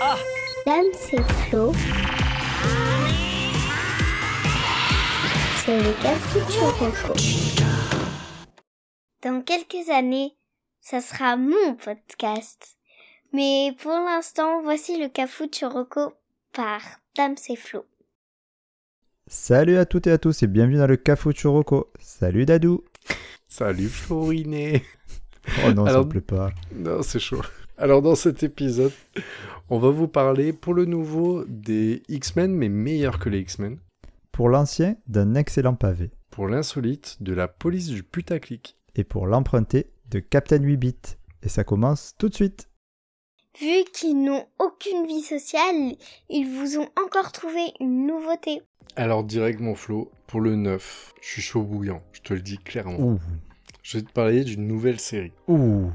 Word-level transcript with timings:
Ah 0.00 0.16
Dame, 0.66 0.86
c'est 0.92 1.22
Flo. 1.22 1.72
C'est 5.64 5.78
le 5.78 5.92
café 6.02 6.40
Dans 9.22 9.42
quelques 9.42 9.88
années, 9.90 10.36
ça 10.80 11.00
sera 11.00 11.36
mon 11.36 11.74
podcast. 11.76 12.76
Mais 13.32 13.74
pour 13.82 13.92
l'instant, 13.92 14.62
voici 14.62 15.00
le 15.00 15.08
Cafou 15.08 15.48
Choroko 15.48 16.12
par 16.52 16.80
Dame 17.16 17.34
c'est 17.36 17.56
Flo. 17.56 17.84
Salut 19.26 19.78
à 19.78 19.86
toutes 19.86 20.06
et 20.06 20.12
à 20.12 20.18
tous 20.18 20.42
et 20.42 20.46
bienvenue 20.46 20.76
dans 20.78 20.86
le 20.86 20.96
Cafou 20.96 21.32
Choroko. 21.32 21.90
Salut 21.98 22.44
Dadou. 22.46 22.84
Salut 23.48 23.88
Floriné. 23.88 24.82
Oh 25.66 25.72
non, 25.72 25.84
Alors- 25.86 26.02
ça 26.02 26.04
me 26.04 26.08
plaît 26.08 26.20
pas. 26.20 26.50
Non, 26.74 27.02
c'est 27.02 27.18
chaud. 27.20 27.42
Alors 27.76 28.02
dans 28.02 28.14
cet 28.14 28.42
épisode, 28.44 28.92
on 29.70 29.78
va 29.78 29.90
vous 29.90 30.08
parler 30.08 30.52
pour 30.52 30.74
le 30.74 30.84
nouveau 30.84 31.44
des 31.46 32.02
X-Men, 32.08 32.52
mais 32.52 32.68
meilleur 32.68 33.18
que 33.18 33.28
les 33.28 33.40
X-Men. 33.40 33.78
Pour 34.30 34.48
l'ancien, 34.48 34.96
d'un 35.06 35.34
excellent 35.34 35.74
pavé. 35.74 36.10
Pour 36.30 36.48
l'insolite, 36.48 37.16
de 37.20 37.32
la 37.32 37.48
police 37.48 37.88
du 37.88 38.02
putaclic. 38.02 38.76
Et 38.94 39.04
pour 39.04 39.26
l'emprunté, 39.26 39.90
de 40.10 40.18
Captain 40.18 40.60
8 40.60 40.76
bits. 40.76 41.16
Et 41.42 41.48
ça 41.48 41.64
commence 41.64 42.14
tout 42.18 42.28
de 42.28 42.34
suite. 42.34 42.68
Vu 43.60 43.84
qu'ils 43.92 44.22
n'ont 44.22 44.46
aucune 44.58 45.06
vie 45.06 45.22
sociale, 45.22 45.94
ils 46.28 46.46
vous 46.46 46.78
ont 46.78 46.88
encore 47.02 47.32
trouvé 47.32 47.72
une 47.80 48.06
nouveauté. 48.06 48.62
Alors 48.96 49.24
direct 49.24 49.60
mon 49.60 49.74
Flo, 49.74 50.10
pour 50.26 50.40
le 50.40 50.56
9, 50.56 51.14
je 51.20 51.28
suis 51.28 51.42
chaud 51.42 51.62
bouillant, 51.62 52.02
je 52.12 52.20
te 52.20 52.34
le 52.34 52.40
dis 52.40 52.58
clairement. 52.58 52.98
Ouh. 52.98 53.20
Je 53.82 53.98
vais 53.98 54.04
te 54.04 54.12
parler 54.12 54.44
d'une 54.44 54.66
nouvelle 54.66 54.98
série. 54.98 55.32
Ouh. 55.46 55.90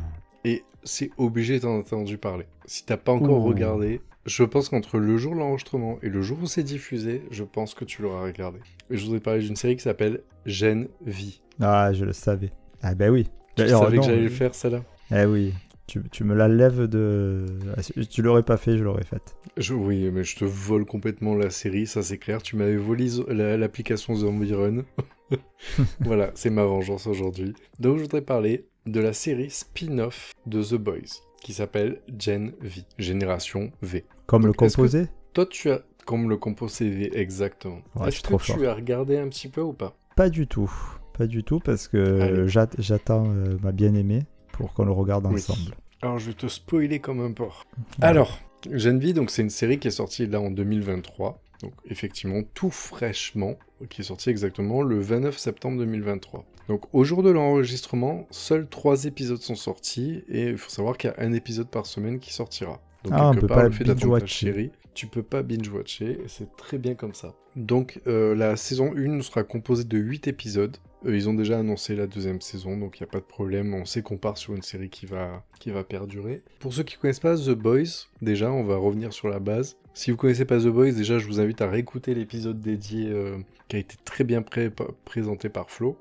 Et 0.45 0.63
c'est 0.83 1.11
obligé 1.17 1.59
d'en 1.59 1.77
entendu 1.77 2.17
parler. 2.17 2.45
Si 2.65 2.85
t'as 2.85 2.97
pas 2.97 3.11
encore 3.11 3.39
Ouh. 3.43 3.47
regardé, 3.49 4.01
je 4.25 4.43
pense 4.43 4.69
qu'entre 4.69 4.97
le 4.97 5.17
jour 5.17 5.33
de 5.33 5.39
l'enregistrement 5.39 5.97
et 6.02 6.09
le 6.09 6.21
jour 6.21 6.38
où 6.41 6.47
c'est 6.47 6.63
diffusé, 6.63 7.23
je 7.31 7.43
pense 7.43 7.73
que 7.73 7.86
tu 7.86 8.02
l'auras 8.02 8.23
regardé. 8.23 8.59
Et 8.89 8.97
je 8.97 9.05
voudrais 9.05 9.19
parler 9.19 9.41
d'une 9.41 9.55
série 9.55 9.75
qui 9.75 9.83
s'appelle 9.83 10.21
Gen 10.45 10.88
V. 11.05 11.39
Ah, 11.61 11.91
je 11.94 12.05
le 12.05 12.13
savais. 12.13 12.52
Ah 12.81 12.95
ben 12.95 13.09
oui. 13.11 13.27
Tu 13.55 13.67
savais 13.67 13.97
que 13.97 14.03
j'allais 14.03 14.21
le 14.21 14.30
faire, 14.30 14.55
celle-là 14.55 14.83
Eh 15.11 15.25
oui. 15.25 15.53
Tu, 15.88 16.02
tu 16.11 16.23
me 16.23 16.36
la 16.36 16.47
lèves 16.47 16.83
de... 16.83 17.47
Ah, 17.75 17.81
tu 18.09 18.21
l'aurais 18.21 18.43
pas 18.43 18.58
fait, 18.58 18.77
je 18.77 18.83
l'aurais 18.83 19.03
faite. 19.03 19.36
je, 19.58 19.73
Oui, 19.73 20.09
mais 20.11 20.23
je 20.23 20.36
te 20.38 20.45
vole 20.45 20.86
complètement 20.86 21.33
la 21.33 21.49
série, 21.49 21.88
ça 21.88 22.03
c'est 22.03 22.19
clair. 22.19 22.43
Tu 22.43 22.55
m'avais 22.55 22.77
volé 22.77 23.08
zo- 23.08 23.25
la- 23.27 23.58
l'application 23.58 24.14
Zombie 24.14 24.53
Run. 24.53 24.83
voilà, 26.02 26.31
c'est 26.36 26.49
ma 26.52 26.64
vengeance 26.64 27.08
aujourd'hui. 27.08 27.53
Donc 27.80 27.97
je 27.97 28.03
voudrais 28.03 28.21
parler 28.21 28.67
de 28.85 28.99
la 28.99 29.13
série 29.13 29.49
spin-off 29.49 30.33
de 30.45 30.63
The 30.63 30.75
Boys, 30.75 31.22
qui 31.41 31.53
s'appelle 31.53 32.02
Gen 32.17 32.53
V, 32.61 32.81
Génération 32.97 33.71
V. 33.81 34.03
Comme 34.25 34.44
le 34.44 34.49
Donc, 34.49 34.55
composé? 34.58 35.08
Toi, 35.33 35.45
tu 35.45 35.69
as... 35.71 35.81
Comme 36.05 36.27
le 36.30 36.38
composé 36.38 36.89
V, 36.89 37.11
exactement. 37.13 37.81
Ouais, 37.95 38.08
Est-ce 38.08 38.21
que 38.23 38.36
tu 38.53 38.66
as 38.66 38.73
regardé 38.73 39.17
un 39.17 39.27
petit 39.27 39.47
peu 39.47 39.61
ou 39.61 39.73
pas? 39.73 39.95
Pas 40.16 40.30
du 40.30 40.47
tout. 40.47 40.71
Pas 41.16 41.27
du 41.27 41.44
tout 41.44 41.59
parce 41.59 41.88
que 41.88 42.47
j'attends 42.47 43.30
euh, 43.30 43.58
ma 43.61 43.71
bien-aimée 43.71 44.23
pour 44.53 44.73
qu'on 44.73 44.86
le 44.86 44.91
regarde 44.91 45.27
Oui. 45.27 45.33
ensemble. 45.36 45.75
Alors, 46.02 46.17
je 46.17 46.27
vais 46.27 46.33
te 46.33 46.47
spoiler 46.47 46.99
comme 46.99 47.19
un 47.21 47.31
porc. 47.31 47.66
Ouais. 47.99 48.05
Alors, 48.05 48.39
Gen 48.71 48.97
V, 48.99 49.14
donc 49.14 49.30
c'est 49.30 49.43
une 49.43 49.49
série 49.52 49.77
qui 49.77 49.89
est 49.89 49.91
sortie 49.91 50.25
là 50.25 50.41
en 50.41 50.49
2023. 50.49 51.39
Donc 51.61 51.73
effectivement, 51.85 52.41
tout 52.53 52.71
fraîchement, 52.71 53.55
qui 53.89 54.02
est 54.02 54.05
sorti 54.05 54.29
exactement 54.29 54.81
le 54.81 54.99
29 54.99 55.38
septembre 55.38 55.77
2023. 55.79 56.45
Donc 56.67 56.83
au 56.93 57.03
jour 57.03 57.23
de 57.23 57.31
l'enregistrement, 57.31 58.27
seuls 58.31 58.67
trois 58.67 59.05
épisodes 59.05 59.41
sont 59.41 59.55
sortis 59.55 60.23
et 60.30 60.49
il 60.49 60.57
faut 60.57 60.69
savoir 60.69 60.97
qu'il 60.97 61.09
y 61.09 61.13
a 61.13 61.25
un 61.25 61.33
épisode 61.33 61.67
par 61.69 61.85
semaine 61.85 62.19
qui 62.19 62.33
sortira. 62.33 62.80
Donc 63.03 63.13
Ah, 63.15 63.30
on 63.30 63.31
quelque 63.31 63.41
peut 63.41 63.47
part, 63.47 63.57
pas 63.57 63.63
le 63.63 63.71
fait 63.71 63.83
d'attendre 63.83 64.19
ta 64.19 64.25
chérie, 64.25 64.71
tu 64.94 65.08
peux 65.08 65.23
pas 65.23 65.44
binge-watcher 65.44 66.20
c'est 66.28 66.56
très 66.58 66.78
bien 66.78 66.95
comme 66.95 67.14
ça. 67.14 67.34
Donc 67.56 68.02
euh, 68.08 68.36
la 68.36 68.56
saison 68.56 68.94
1 68.95 69.22
sera 69.22 69.44
composée 69.44 69.84
de 69.84 69.98
8 69.98 70.28
épisodes. 70.28 70.78
Euh, 71.06 71.16
ils 71.16 71.30
ont 71.30 71.34
déjà 71.34 71.60
annoncé 71.60 71.95
la 71.95 72.08
deuxième 72.08 72.42
saison, 72.42 72.76
donc 72.77 72.99
il 72.99 73.04
n'y 73.04 73.10
a 73.10 73.11
pas 73.11 73.20
de 73.20 73.26
problème. 73.26 73.73
On 73.73 73.86
sait 73.86 74.02
qu'on 74.02 74.17
part 74.17 74.38
sur 74.38 74.54
une 74.54 74.61
série 74.61 74.89
qui 74.89 75.05
va, 75.05 75.44
qui 75.60 75.72
va 75.72 75.83
perdurer. 75.83 76.44
Pour 76.60 76.73
ceux 76.73 76.83
qui 76.83 76.98
connaissent 76.98 77.22
pas 77.22 77.36
The 77.38 77.52
Boys, 77.52 78.08
déjà, 78.22 78.52
on 78.52 78.64
va 78.64 78.76
revenir 78.76 79.14
sur 79.14 79.30
la 79.30 79.39
base. 79.39 79.78
Si 79.94 80.11
vous 80.11 80.17
connaissez 80.17 80.45
pas 80.45 80.60
The 80.60 80.67
Boys, 80.67 80.92
déjà, 80.92 81.17
je 81.17 81.26
vous 81.26 81.39
invite 81.39 81.61
à 81.61 81.70
réécouter 81.70 82.14
l'épisode 82.14 82.60
dédié 82.60 83.10
euh, 83.10 83.38
qui 83.70 83.78
a 83.78 83.80
été 83.80 83.95
très 84.04 84.23
bien 84.26 84.42
pré- 84.42 84.72
présenté 85.05 85.48
par 85.49 85.70
Flo. 85.72 85.98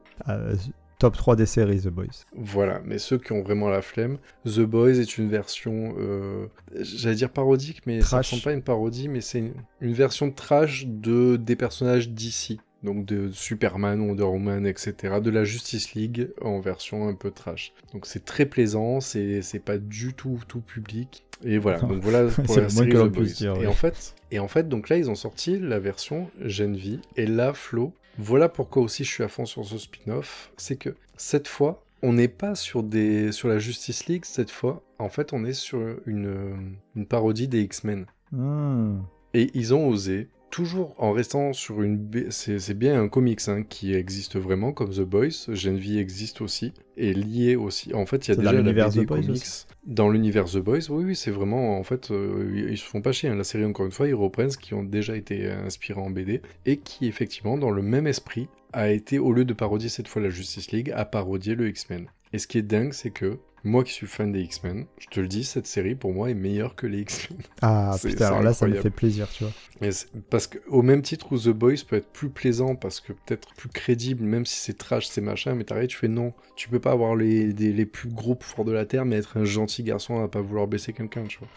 Top 0.98 1.16
3 1.16 1.36
des 1.36 1.46
séries, 1.46 1.80
The 1.80 1.88
Boys. 1.88 2.24
Voilà, 2.36 2.80
mais 2.84 2.98
ceux 2.98 3.18
qui 3.18 3.32
ont 3.32 3.42
vraiment 3.42 3.68
la 3.68 3.82
flemme, 3.82 4.18
The 4.44 4.60
Boys 4.60 4.98
est 4.98 5.16
une 5.16 5.28
version, 5.28 5.94
euh, 5.98 6.46
j'allais 6.74 7.14
dire 7.14 7.30
parodique, 7.30 7.82
mais 7.86 8.00
ça 8.02 8.18
ressemble 8.18 8.42
pas 8.42 8.52
une 8.52 8.62
parodie, 8.62 9.08
mais 9.08 9.20
c'est 9.20 9.38
une, 9.38 9.54
une 9.80 9.92
version 9.92 10.30
trash 10.32 10.86
de 10.86 11.36
des 11.36 11.54
personnages 11.56 12.10
d'ici. 12.10 12.60
Donc 12.84 13.04
de 13.04 13.30
Superman, 13.32 14.00
Wonder 14.00 14.22
Woman, 14.22 14.64
etc. 14.64 15.20
De 15.20 15.30
la 15.30 15.42
Justice 15.44 15.94
League 15.94 16.30
en 16.40 16.60
version 16.60 17.08
un 17.08 17.14
peu 17.14 17.32
trash. 17.32 17.72
Donc 17.92 18.06
c'est 18.06 18.24
très 18.24 18.46
plaisant, 18.46 19.00
c'est 19.00 19.42
c'est 19.42 19.58
pas 19.58 19.78
du 19.78 20.14
tout 20.14 20.38
tout 20.46 20.60
public. 20.60 21.24
Et 21.44 21.58
voilà, 21.58 21.80
donc 21.80 22.02
voilà 22.02 22.24
pour 22.44 22.54
C'est 22.54 22.60
la 22.60 22.68
série 22.68 22.92
The 22.92 23.08
Boys. 23.08 23.24
dire, 23.24 23.56
Et 23.60 23.66
en 23.66 23.72
fait, 23.72 24.14
et 24.30 24.38
en 24.38 24.46
fait, 24.48 24.68
donc 24.68 24.88
là 24.88 24.96
ils 24.96 25.10
ont 25.10 25.16
sorti 25.16 25.58
la 25.58 25.80
version 25.80 26.30
Gen 26.44 26.76
V. 26.76 27.00
Et 27.16 27.26
là, 27.26 27.52
Flo, 27.52 27.92
voilà 28.18 28.48
pourquoi 28.48 28.82
aussi 28.82 29.04
je 29.04 29.10
suis 29.10 29.24
à 29.24 29.28
fond 29.28 29.46
sur 29.46 29.64
ce 29.64 29.78
spin-off, 29.78 30.52
c'est 30.56 30.76
que 30.76 30.94
cette 31.16 31.48
fois, 31.48 31.84
on 32.02 32.12
n'est 32.12 32.28
pas 32.28 32.54
sur, 32.54 32.82
des, 32.82 33.32
sur 33.32 33.48
la 33.48 33.58
Justice 33.58 34.06
League, 34.06 34.24
cette 34.24 34.50
fois, 34.50 34.82
en 34.98 35.08
fait, 35.08 35.32
on 35.32 35.44
est 35.44 35.52
sur 35.52 35.98
une, 36.06 36.76
une 36.96 37.06
parodie 37.06 37.48
des 37.48 37.62
X-Men. 37.62 38.06
Hmm. 38.32 39.00
Et 39.34 39.50
ils 39.54 39.72
ont 39.74 39.88
osé, 39.88 40.28
toujours 40.50 40.94
en 40.98 41.12
restant 41.12 41.52
sur 41.52 41.82
une... 41.82 41.96
B- 41.98 42.30
C'est 42.30 42.74
bien 42.74 43.00
un 43.00 43.08
comics 43.08 43.40
hein, 43.48 43.62
qui 43.62 43.94
existe 43.94 44.36
vraiment, 44.38 44.72
comme 44.72 44.90
The 44.90 45.00
Boys, 45.02 45.46
Gen 45.54 45.78
V 45.78 45.98
existe 45.98 46.40
aussi, 46.40 46.72
et 46.96 47.12
lié 47.14 47.56
aussi. 47.56 47.94
En 47.94 48.06
fait, 48.06 48.26
il 48.26 48.30
y 48.30 48.32
a 48.32 48.36
déjà 48.36 48.52
la 48.52 48.60
l'univers 48.60 48.90
BD 48.90 49.04
The 49.04 49.06
Boys 49.06 49.16
comics. 49.22 49.30
aussi 49.30 49.66
Dans 49.86 50.08
l'univers 50.10 50.46
The 50.46 50.58
Boys, 50.58 50.90
oui, 50.90 51.04
oui, 51.04 51.16
c'est 51.16 51.30
vraiment, 51.30 51.78
en 51.78 51.82
fait, 51.82 52.10
euh, 52.10 52.50
ils 52.54 52.70
ils 52.72 52.78
se 52.78 52.84
font 52.84 53.00
pas 53.02 53.12
chier. 53.12 53.28
hein. 53.28 53.36
La 53.36 53.44
série, 53.44 53.64
encore 53.64 53.86
une 53.86 53.92
fois, 53.92 54.08
ils 54.08 54.14
reprennent 54.14 54.50
ce 54.50 54.58
qui 54.58 54.74
ont 54.74 54.84
déjà 54.84 55.16
été 55.16 55.50
inspirés 55.50 56.00
en 56.00 56.10
BD, 56.10 56.42
et 56.66 56.76
qui, 56.78 57.06
effectivement, 57.06 57.56
dans 57.58 57.70
le 57.70 57.82
même 57.82 58.06
esprit, 58.06 58.48
a 58.72 58.90
été, 58.90 59.18
au 59.18 59.32
lieu 59.32 59.44
de 59.44 59.54
parodier 59.54 59.88
cette 59.88 60.08
fois 60.08 60.20
la 60.20 60.28
Justice 60.30 60.72
League, 60.72 60.92
a 60.94 61.04
parodié 61.04 61.54
le 61.54 61.68
X-Men. 61.68 62.06
Et 62.34 62.38
ce 62.38 62.46
qui 62.46 62.58
est 62.58 62.62
dingue, 62.62 62.92
c'est 62.92 63.10
que, 63.10 63.38
moi 63.64 63.84
qui 63.84 63.92
suis 63.92 64.06
fan 64.06 64.32
des 64.32 64.40
X-Men, 64.42 64.86
je 64.98 65.06
te 65.08 65.20
le 65.20 65.26
dis, 65.28 65.44
cette 65.44 65.66
série, 65.66 65.94
pour 65.94 66.12
moi, 66.12 66.30
est 66.30 66.34
meilleure 66.34 66.74
que 66.74 66.86
les 66.86 67.00
X-Men. 67.00 67.38
Ah 67.62 67.96
putain, 68.08 68.26
alors 68.26 68.42
là, 68.42 68.52
ça 68.54 68.66
me 68.66 68.72
fait 68.82 68.90
plaisir, 68.90 69.28
tu 69.30 69.44
vois. 69.44 69.52
Mais 69.80 69.90
parce 70.30 70.46
que 70.46 70.58
au 70.68 70.82
même 70.82 71.02
titre 71.02 71.32
où 71.32 71.38
The 71.38 71.48
Boys 71.50 71.74
peut 71.88 71.96
être 71.96 72.12
plus 72.12 72.30
plaisant 72.30 72.74
parce 72.74 73.00
que 73.00 73.12
peut-être 73.12 73.54
plus 73.54 73.68
crédible, 73.68 74.24
même 74.24 74.44
si 74.46 74.56
c'est 74.58 74.76
trash, 74.76 75.06
c'est 75.06 75.20
machin, 75.20 75.54
mais 75.54 75.64
t'arrives, 75.64 75.88
tu 75.88 75.96
fais 75.96 76.08
non, 76.08 76.32
tu 76.56 76.68
peux 76.68 76.80
pas 76.80 76.92
avoir 76.92 77.14
les, 77.16 77.52
des- 77.52 77.72
les 77.72 77.86
plus 77.86 78.08
gros 78.08 78.34
pouvoirs 78.34 78.64
de 78.64 78.72
la 78.72 78.86
terre, 78.86 79.04
mais 79.04 79.16
être 79.16 79.36
un 79.36 79.44
gentil 79.44 79.82
garçon 79.82 80.22
à 80.22 80.28
pas 80.28 80.40
vouloir 80.40 80.66
baisser 80.66 80.92
quelqu'un, 80.92 81.24
tu 81.24 81.38
vois. 81.38 81.48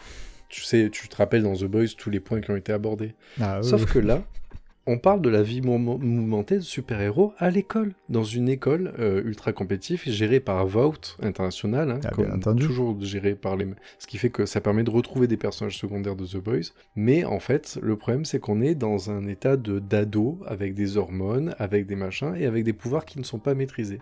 Tu 0.48 0.62
sais, 0.62 0.90
tu 0.90 1.08
te 1.08 1.16
rappelles 1.16 1.42
dans 1.44 1.54
The 1.56 1.64
Boys 1.64 1.86
tous 1.96 2.10
les 2.10 2.20
points 2.20 2.40
qui 2.40 2.50
ont 2.50 2.56
été 2.56 2.72
abordés. 2.72 3.14
Ah, 3.40 3.60
oui, 3.62 3.68
Sauf 3.68 3.86
que 3.92 3.98
là, 3.98 4.22
on 4.86 4.98
parle 4.98 5.20
de 5.22 5.28
la 5.28 5.42
vie 5.42 5.60
mou- 5.60 5.78
mouvementée 5.78 6.56
de 6.56 6.60
super-héros 6.62 7.34
à 7.38 7.50
l'école, 7.50 7.92
dans 8.08 8.24
une 8.24 8.48
école 8.48 8.92
euh, 8.98 9.22
ultra 9.24 9.52
compétitive 9.52 10.02
gérée 10.06 10.40
par 10.40 10.66
Vault 10.66 11.16
International, 11.22 11.90
hein, 11.90 12.00
Ah, 12.04 12.10
comme 12.10 12.56
toujours 12.56 13.00
gérée 13.00 13.34
par 13.34 13.56
les... 13.56 13.66
Ce 13.98 14.06
qui 14.06 14.18
fait 14.18 14.30
que 14.30 14.44
ça 14.46 14.60
permet 14.60 14.82
de 14.84 14.90
retrouver 14.90 15.26
des 15.26 15.36
personnages 15.36 15.78
secondaires 15.78 16.16
de 16.16 16.26
The 16.26 16.38
Boys. 16.38 16.72
Mais 16.96 17.24
en 17.24 17.38
fait, 17.38 17.78
le 17.82 17.96
problème, 17.96 18.24
c'est 18.24 18.40
qu'on 18.40 18.60
est 18.60 18.74
dans 18.74 19.10
un 19.10 19.26
état 19.26 19.56
de 19.56 19.78
d'ado, 19.78 20.40
avec 20.46 20.74
des 20.74 20.96
hormones, 20.96 21.54
avec 21.58 21.86
des 21.86 21.96
machins, 21.96 22.34
et 22.36 22.46
avec 22.46 22.64
des 22.64 22.72
pouvoirs 22.72 23.04
qui 23.04 23.18
ne 23.18 23.24
sont 23.24 23.38
pas 23.38 23.54
maîtrisés. 23.54 24.00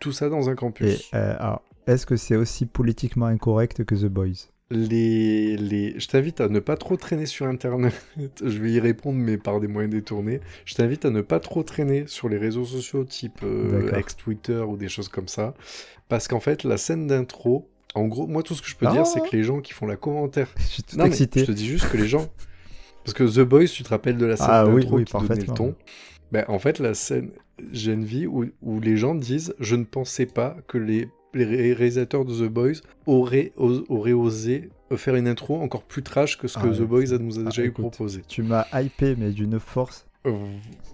Tout 0.00 0.12
ça 0.12 0.28
dans 0.28 0.48
un 0.50 0.54
campus. 0.54 1.10
euh, 1.14 1.34
alors, 1.38 1.62
est-ce 1.86 2.04
que 2.06 2.16
c'est 2.16 2.36
aussi 2.36 2.66
politiquement 2.66 3.26
incorrect 3.26 3.84
que 3.84 3.94
The 3.94 4.06
Boys? 4.08 4.50
Les, 4.70 5.56
les... 5.56 5.98
Je 5.98 6.06
t'invite 6.08 6.40
à 6.42 6.48
ne 6.48 6.60
pas 6.60 6.76
trop 6.76 6.96
traîner 6.96 7.24
sur 7.26 7.46
Internet. 7.46 7.94
je 8.44 8.58
vais 8.58 8.72
y 8.72 8.80
répondre, 8.80 9.18
mais 9.18 9.38
par 9.38 9.60
des 9.60 9.66
moyens 9.68 9.94
détournés. 9.94 10.40
Je 10.66 10.74
t'invite 10.74 11.04
à 11.06 11.10
ne 11.10 11.22
pas 11.22 11.40
trop 11.40 11.62
traîner 11.62 12.04
sur 12.06 12.28
les 12.28 12.36
réseaux 12.36 12.66
sociaux 12.66 13.04
type 13.04 13.40
euh, 13.44 13.96
ex-Twitter 13.96 14.58
ou 14.68 14.76
des 14.76 14.88
choses 14.88 15.08
comme 15.08 15.28
ça. 15.28 15.54
Parce 16.08 16.28
qu'en 16.28 16.40
fait, 16.40 16.64
la 16.64 16.76
scène 16.76 17.06
d'intro, 17.06 17.68
en 17.94 18.06
gros, 18.06 18.26
moi, 18.26 18.42
tout 18.42 18.54
ce 18.54 18.60
que 18.60 18.68
je 18.68 18.76
peux 18.76 18.86
Ah. 18.86 18.92
dire, 18.92 19.06
c'est 19.06 19.20
que 19.20 19.34
les 19.34 19.42
gens 19.42 19.60
qui 19.60 19.72
font 19.72 19.86
la 19.86 19.96
commentaire. 19.96 20.48
Je 20.58 20.64
suis 20.64 20.82
tout 20.82 20.98
Non, 20.98 21.06
excité. 21.06 21.40
je 21.40 21.46
te 21.46 21.52
dis 21.52 21.66
juste 21.66 21.88
que 21.90 21.96
les 21.96 22.08
gens. 22.08 22.28
Parce 23.04 23.14
que 23.14 23.24
The 23.24 23.40
Boys, 23.48 23.66
tu 23.68 23.82
te 23.84 23.88
rappelles 23.88 24.18
de 24.18 24.26
la 24.26 24.36
scène 24.36 24.46
Ah 24.50 24.66
oui, 24.66 24.82
d'intro 24.82 24.96
oui, 24.98 25.04
qui 25.04 25.12
donnait 25.14 25.40
le 25.46 25.54
ton. 25.54 25.74
Ben, 26.30 26.44
en 26.48 26.58
fait, 26.58 26.78
la 26.78 26.92
scène 26.92 27.30
Gen 27.72 28.04
V 28.04 28.26
où, 28.26 28.44
où 28.60 28.80
les 28.80 28.98
gens 28.98 29.14
disent 29.14 29.54
Je 29.60 29.76
ne 29.76 29.84
pensais 29.84 30.26
pas 30.26 30.58
que 30.66 30.76
les, 30.76 31.08
les 31.34 31.44
ré- 31.44 31.72
réalisateurs 31.74 32.24
de 32.24 32.32
The 32.34 32.50
Boys 32.50 32.80
auraient, 33.06 33.52
os- 33.56 33.84
auraient 33.88 34.12
osé 34.12 34.70
faire 34.96 35.14
une 35.16 35.28
intro 35.28 35.60
encore 35.60 35.82
plus 35.82 36.02
trash 36.02 36.38
que 36.38 36.48
ce 36.48 36.58
que 36.58 36.68
Ah 36.68 36.76
The. 36.76 36.82
Boys 36.82 37.18
nous 37.20 37.38
a 37.38 37.42
Ah, 37.42 37.44
déjà 37.50 37.62
eu 37.62 37.66
écoute. 37.68 37.82
proposé. 37.90 38.22
Tu 38.26 38.42
m'as 38.42 38.64
hypé, 38.72 39.14
mais 39.16 39.30
d'une 39.30 39.60
force. 39.60 40.06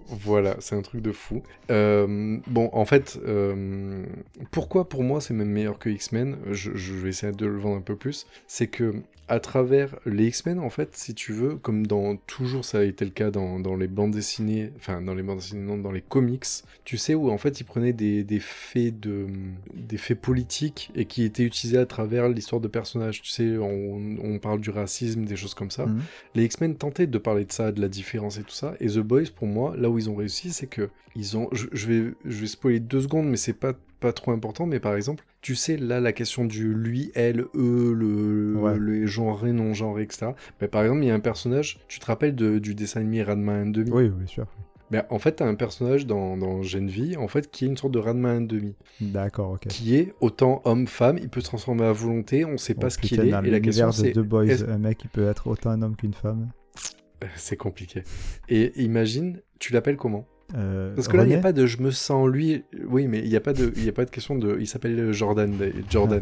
Voilà, 0.08 0.56
c'est 0.60 0.76
un 0.76 0.82
truc 0.82 1.00
de 1.00 1.12
fou. 1.12 1.42
Euh, 1.70 2.38
bon, 2.46 2.68
en 2.72 2.84
fait, 2.84 3.18
euh, 3.26 4.04
pourquoi 4.50 4.88
pour 4.88 5.02
moi 5.02 5.20
c'est 5.20 5.34
même 5.34 5.48
meilleur 5.48 5.78
que 5.78 5.88
X-Men 5.88 6.36
je, 6.50 6.72
je 6.74 6.92
vais 6.94 7.08
essayer 7.08 7.32
de 7.32 7.46
le 7.46 7.56
vendre 7.56 7.76
un 7.78 7.80
peu 7.80 7.96
plus. 7.96 8.26
C'est 8.46 8.66
que 8.66 8.94
à 9.26 9.40
travers 9.40 9.96
les 10.04 10.26
X-Men, 10.26 10.58
en 10.58 10.68
fait, 10.68 10.96
si 10.96 11.14
tu 11.14 11.32
veux, 11.32 11.56
comme 11.56 11.86
dans 11.86 12.16
toujours 12.16 12.64
ça 12.64 12.80
a 12.80 12.82
été 12.82 13.06
le 13.06 13.10
cas 13.10 13.30
dans, 13.30 13.58
dans 13.58 13.74
les 13.74 13.88
bandes 13.88 14.10
dessinées, 14.10 14.70
enfin 14.76 15.00
dans 15.00 15.14
les 15.14 15.22
bandes 15.22 15.38
dessinées, 15.38 15.62
non, 15.62 15.78
dans 15.78 15.92
les 15.92 16.02
comics, 16.02 16.44
tu 16.84 16.98
sais 16.98 17.14
où 17.14 17.30
en 17.30 17.38
fait 17.38 17.58
ils 17.60 17.64
prenaient 17.64 17.94
des, 17.94 18.22
des 18.22 18.40
faits 18.40 19.00
de 19.00 19.26
des 19.72 19.96
faits 19.96 20.20
politiques 20.20 20.90
et 20.94 21.06
qui 21.06 21.24
étaient 21.24 21.44
utilisés 21.44 21.78
à 21.78 21.86
travers 21.86 22.28
l'histoire 22.28 22.60
de 22.60 22.68
personnages. 22.68 23.22
Tu 23.22 23.30
sais, 23.30 23.56
on, 23.56 24.18
on 24.22 24.38
parle 24.38 24.60
du 24.60 24.68
racisme, 24.68 25.24
des 25.24 25.36
choses 25.36 25.54
comme 25.54 25.70
ça. 25.70 25.86
Mhm. 25.86 26.02
Les 26.34 26.44
X-Men 26.44 26.76
tentaient 26.76 27.06
de 27.06 27.18
parler 27.18 27.46
de 27.46 27.52
ça, 27.52 27.72
de 27.72 27.80
la 27.80 27.88
différence 27.88 28.38
et 28.38 28.42
tout 28.42 28.54
ça. 28.54 28.74
Et 28.80 28.88
The 28.88 28.98
Boys, 29.16 29.30
pour 29.34 29.46
moi, 29.46 29.74
là 29.76 29.88
où 29.90 29.98
ils 29.98 30.08
ont 30.10 30.14
réussi, 30.16 30.50
c'est 30.50 30.66
que 30.66 30.88
ils 31.16 31.36
ont. 31.36 31.48
Je, 31.52 31.66
je 31.72 31.86
vais, 31.86 32.14
je 32.24 32.40
vais 32.40 32.46
spoiler 32.46 32.80
deux 32.80 33.00
secondes, 33.02 33.26
mais 33.28 33.36
c'est 33.36 33.52
pas 33.52 33.72
pas 34.00 34.12
trop 34.12 34.32
important. 34.32 34.66
Mais 34.66 34.80
par 34.80 34.94
exemple, 34.96 35.24
tu 35.40 35.54
sais 35.54 35.76
là 35.78 35.98
la 36.00 36.12
question 36.12 36.44
du 36.44 36.74
lui, 36.74 37.10
elle, 37.14 37.46
eux, 37.54 37.92
le, 37.94 38.54
Ouais. 38.56 38.76
le 38.76 39.06
genré, 39.06 39.52
non 39.52 39.72
genré, 39.74 40.02
etc. 40.02 40.32
Mais 40.60 40.68
par 40.68 40.82
exemple, 40.82 41.02
il 41.02 41.06
y 41.06 41.10
a 41.10 41.14
un 41.14 41.20
personnage. 41.20 41.80
Tu 41.88 42.00
te 42.00 42.06
rappelles 42.06 42.34
de- 42.34 42.58
du 42.58 42.74
dessin 42.74 43.00
animé 43.00 43.22
Ranma 43.22 43.54
1,5 43.64 43.90
Oui, 43.92 44.04
oui, 44.04 44.08
bien 44.10 44.26
sûr. 44.26 44.46
Ben, 44.90 45.04
en 45.08 45.18
fait, 45.18 45.32
t'as 45.36 45.46
un 45.46 45.54
personnage 45.54 46.06
dans, 46.06 46.36
dans 46.36 46.62
Gen 46.62 46.88
V, 46.88 47.16
en 47.16 47.26
fait, 47.26 47.50
qui 47.50 47.64
est 47.64 47.68
une 47.68 47.76
sorte 47.78 47.94
de 47.94 47.98
Ranma 47.98 48.34
1,5, 48.38 48.74
D'accord, 49.00 49.52
ok. 49.52 49.66
qui 49.68 49.96
est 49.96 50.12
autant 50.20 50.60
homme-femme, 50.66 51.16
il 51.18 51.30
peut 51.30 51.40
se 51.40 51.46
transformer 51.46 51.84
à 51.84 51.92
volonté, 51.92 52.44
on 52.44 52.58
sait 52.58 52.74
pas 52.74 52.90
ce 52.90 52.98
qu'il 52.98 53.18
est, 53.18 53.26
et 53.28 53.30
la 53.30 53.40
question 53.60 53.86
l'univers 53.86 53.88
de 53.88 53.92
c'est 53.94 54.12
The 54.12 54.18
Boys, 54.18 54.68
un 54.68 54.78
mec 54.78 54.98
qui 54.98 55.08
peut 55.08 55.26
être 55.26 55.46
autant 55.46 55.70
un 55.70 55.80
homme 55.80 55.96
qu'une 55.96 56.12
femme. 56.14 56.50
c'est 57.36 57.56
compliqué. 57.56 58.02
Et 58.48 58.72
imagine, 58.82 59.40
tu 59.58 59.72
l'appelles 59.72 59.96
comment? 59.96 60.26
Euh, 60.54 60.94
Parce 60.94 61.08
que 61.08 61.16
là, 61.16 61.24
il 61.24 61.28
n'y 61.28 61.34
a 61.34 61.38
pas 61.38 61.52
de 61.54 61.64
je 61.66 61.78
me 61.80 61.90
sens 61.90 62.28
lui. 62.28 62.64
Oui, 62.86 63.08
mais 63.08 63.20
il 63.20 63.28
n'y 63.30 63.34
a, 63.36 63.40
pas 63.40 63.54
de- 63.54 63.72
y 63.78 63.88
a 63.88 63.92
pas 63.92 64.04
de 64.04 64.10
question 64.10 64.36
de. 64.36 64.58
Il 64.60 64.66
s'appelle 64.66 65.10
Jordan. 65.12 65.52
Jordan. 65.88 66.20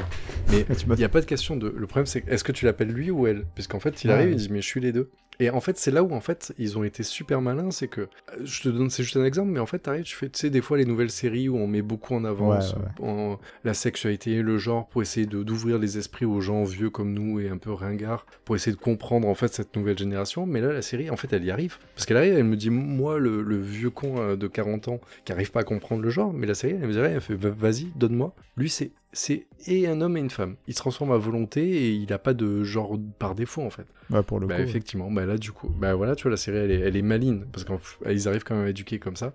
Mais 0.51 0.65
Ah, 0.71 0.75
m'as- 0.87 0.95
il 0.95 0.99
n'y 0.99 1.05
a 1.05 1.09
pas 1.09 1.21
de 1.21 1.27
question 1.27 1.57
de. 1.57 1.69
Le 1.77 1.87
problème, 1.87 2.07
c'est 2.07 2.27
est-ce 2.29 2.45
que 2.45 2.53
tu 2.53 2.65
l'appelles 2.65 2.93
lui 2.93 3.11
ou 3.11 3.27
elle? 3.27 3.45
Parce 3.57 3.67
qu'en 3.67 3.81
fait, 3.81 4.05
il 4.05 4.09
Ouais. 4.09 4.15
arrive, 4.15 4.31
il 4.31 4.37
dit 4.37 4.49
mais 4.51 4.63
je 4.63 4.67
suis 4.67 4.81
les 4.81 4.93
deux. 4.93 5.11
Et 5.43 5.51
en 5.51 5.61
fait, 5.61 5.77
c'est 5.77 5.91
là 5.91 6.05
où 6.05 6.13
en 6.13 6.21
fait 6.21 6.55
ils 6.59 6.79
ont 6.79 6.85
été 6.85 7.03
super 7.03 7.41
malins, 7.41 7.73
c'est 7.73 7.89
que 7.89 8.03
euh, 8.03 8.07
je 8.45 8.63
te 8.63 8.69
donne, 8.69 8.91
c'est 8.91 9.03
juste 9.03 9.17
un 9.17 9.25
exemple, 9.25 9.51
mais 9.51 9.59
en 9.59 9.67
fait, 9.67 9.81
t'arrives, 9.81 10.05
tu 10.05 10.15
fais, 10.15 10.29
tu 10.29 10.39
sais, 10.39 10.51
des 10.51 10.61
fois 10.61 10.77
les 10.79 10.85
nouvelles 10.85 11.11
séries 11.11 11.49
où 11.49 11.57
on 11.57 11.67
met 11.67 11.83
beaucoup 11.83 12.15
en 12.15 12.25
avant 12.25 12.51
Ouais, 12.53 12.59
en- 13.01 13.39
la 13.65 13.75
sexualité, 13.75 14.41
le 14.43 14.59
genre, 14.59 14.87
pour 14.89 15.03
essayer 15.03 15.27
de 15.27 15.43
d'ouvrir 15.43 15.79
les 15.79 15.99
esprits 15.99 16.25
aux 16.27 16.41
gens 16.41 16.63
vieux 16.63 16.91
comme 16.91 17.13
nous 17.13 17.41
et 17.41 17.49
un 17.49 17.57
peu 17.59 17.73
ringards, 17.73 18.25
pour 18.45 18.55
essayer 18.55 18.75
de 18.77 18.81
comprendre 18.81 19.27
en 19.27 19.35
fait 19.35 19.53
cette 19.53 19.75
nouvelle 19.75 19.99
génération. 19.99 20.47
Mais 20.47 20.61
là, 20.61 20.73
la 20.73 20.83
série, 20.83 21.11
en 21.11 21.17
fait, 21.17 21.33
elle 21.33 21.45
y 21.45 21.51
arrive, 21.51 21.79
parce 21.97 22.07
qu'elle 22.07 22.19
arrive, 22.19 22.35
elle 22.35 22.45
me 22.45 22.57
dit, 22.57 22.71
moi, 22.71 23.19
le, 23.19 23.43
le 23.43 23.61
vieux 23.61 23.91
con 23.91 24.19
euh, 24.21 24.37
de 24.37 24.47
40 24.47 24.87
ans 24.89 25.01
qui 25.25 25.33
arrive 25.33 25.51
pas 25.51 25.61
à 25.61 25.65
comprendre 25.65 26.03
le 26.03 26.11
genre, 26.11 26.33
mais 26.33 26.47
la 26.47 26.55
série, 26.55 26.75
elle 26.81 26.87
me 26.87 26.93
dirait, 26.93 27.11
elle 27.13 27.21
fait, 27.21 27.35
Va- 27.35 27.51
vas-y, 27.51 27.87
donne-moi. 27.97 28.33
Lui, 28.57 28.71
c'est 28.71 28.93
c'est 29.13 29.47
et 29.67 29.87
un 29.87 30.01
homme 30.01 30.17
et 30.17 30.21
une 30.21 30.31
femme. 30.31 30.57
Il 30.67 30.75
se 30.75 30.79
transforme 30.79 31.13
à 31.13 31.17
volonté 31.19 31.63
et 31.63 31.91
il 31.91 32.13
a 32.13 32.19
pas 32.19 32.35
de 32.35 32.65
genre 32.65 32.99
par 33.19 33.35
défaut 33.35 33.63
en 33.63 33.71
fait. 33.71 33.87
Ouais, 34.11 34.23
pour 34.23 34.41
le 34.41 34.47
Bah 34.47 34.57
coup. 34.57 34.63
effectivement, 34.63 35.11
bah 35.11 35.25
là 35.27 35.39
du 35.39 35.53
coup, 35.53 35.69
bah 35.69 35.95
voilà, 35.95 36.17
tu 36.17 36.23
vois 36.25 36.31
la 36.33 36.37
série 36.37 36.59
elle 36.59 36.71
est, 36.71 36.81
elle 36.81 36.97
est 36.97 37.03
maligne 37.03 37.45
parce 37.53 37.65
qu'ils 37.65 38.29
arrivent 38.29 38.43
quand 38.45 38.57
même 38.57 38.67
à 38.67 38.71
éduquer 38.71 38.99
comme 38.99 39.17
ça. 39.17 39.35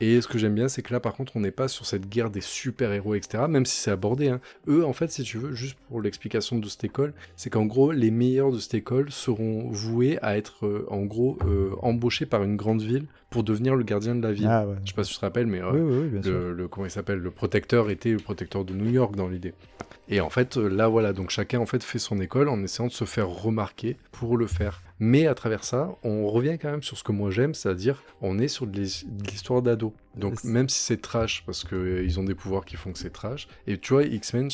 Et 0.00 0.20
ce 0.20 0.26
que 0.28 0.38
j'aime 0.38 0.54
bien, 0.54 0.68
c'est 0.68 0.82
que 0.82 0.92
là 0.92 1.00
par 1.00 1.14
contre, 1.14 1.36
on 1.36 1.40
n'est 1.40 1.50
pas 1.50 1.68
sur 1.68 1.86
cette 1.86 2.08
guerre 2.08 2.30
des 2.30 2.40
super 2.40 2.92
héros, 2.92 3.14
etc. 3.14 3.44
Même 3.48 3.64
si 3.66 3.76
c'est 3.76 3.90
abordé. 3.90 4.28
Hein. 4.28 4.40
Eux, 4.68 4.84
en 4.84 4.92
fait, 4.92 5.10
si 5.10 5.22
tu 5.22 5.38
veux, 5.38 5.54
juste 5.54 5.76
pour 5.88 6.00
l'explication 6.00 6.58
de 6.58 6.68
cette 6.68 6.84
école, 6.84 7.12
c'est 7.36 7.48
qu'en 7.50 7.64
gros, 7.66 7.92
les 7.92 8.10
meilleurs 8.10 8.50
de 8.52 8.58
cette 8.58 8.74
école 8.74 9.10
seront 9.10 9.68
voués 9.70 10.18
à 10.22 10.36
être 10.36 10.66
euh, 10.66 10.86
en 10.90 11.02
gros 11.02 11.38
euh, 11.46 11.70
embauchés 11.82 12.26
par 12.26 12.42
une 12.42 12.56
grande 12.56 12.82
ville 12.82 13.06
pour 13.34 13.42
devenir 13.42 13.74
le 13.74 13.82
gardien 13.82 14.14
de 14.14 14.22
la 14.22 14.32
ville. 14.32 14.46
Ah 14.48 14.64
ouais. 14.64 14.76
Je 14.84 14.90
sais 14.90 14.94
pas 14.94 15.02
si 15.02 15.12
tu 15.12 15.18
te 15.18 15.24
rappelles, 15.24 15.46
mais 15.48 15.60
euh, 15.60 15.72
Oui, 15.72 15.80
oui, 15.80 15.98
oui, 16.04 16.08
bien 16.08 16.22
sûr. 16.22 16.32
le, 16.32 16.52
le- 16.52 16.68
comment 16.68 16.86
il 16.86 16.90
s'appelle 16.90 17.18
le 17.18 17.30
protecteur 17.32 17.90
était 17.90 18.10
le 18.12 18.18
protecteur 18.18 18.64
de 18.64 18.72
New 18.72 18.88
York 18.90 19.16
dans 19.16 19.26
l'idée 19.28 19.54
et 20.08 20.20
en 20.20 20.28
fait 20.30 20.56
euh, 20.58 20.68
là 20.68 20.86
voilà 20.86 21.12
donc 21.14 21.30
chacun 21.30 21.58
en 21.60 21.66
fait 21.66 21.82
fait 21.82 21.98
son 21.98 22.20
école 22.20 22.48
en 22.50 22.62
essayant 22.62 22.86
de 22.88 22.92
se 22.92 23.04
faire 23.06 23.26
remarquer 23.28 23.96
pour 24.12 24.36
le 24.36 24.46
faire 24.46 24.82
mais 25.00 25.26
à 25.26 25.34
travers 25.34 25.64
ça 25.64 25.96
on 26.02 26.26
revient 26.28 26.56
quand 26.60 26.70
même 26.70 26.82
sur 26.82 26.96
ce 26.96 27.02
que 27.04 27.12
moi 27.12 27.30
j'aime 27.30 27.54
c'est-à-dire 27.54 28.02
on 28.20 28.38
est 28.38 28.48
sur 28.48 28.66
de 28.66 28.78
l'his- 28.78 29.04
de 29.08 29.24
l'histoire 29.30 29.60
d'ado. 29.62 29.92
Donc 30.16 30.44
même 30.44 30.68
si 30.68 30.78
c'est 30.80 31.00
trash 31.02 31.42
parce 31.44 31.64
que 31.64 31.74
euh, 31.74 32.18
ont 32.20 32.22
des 32.22 32.36
pouvoirs 32.36 32.64
qui 32.64 32.76
font 32.76 32.92
que 32.92 32.98
c'est 33.00 33.10
trash. 33.12 33.48
Et 33.66 33.78
tu 33.78 33.94
vois 33.94 34.04
X-Men 34.04 34.48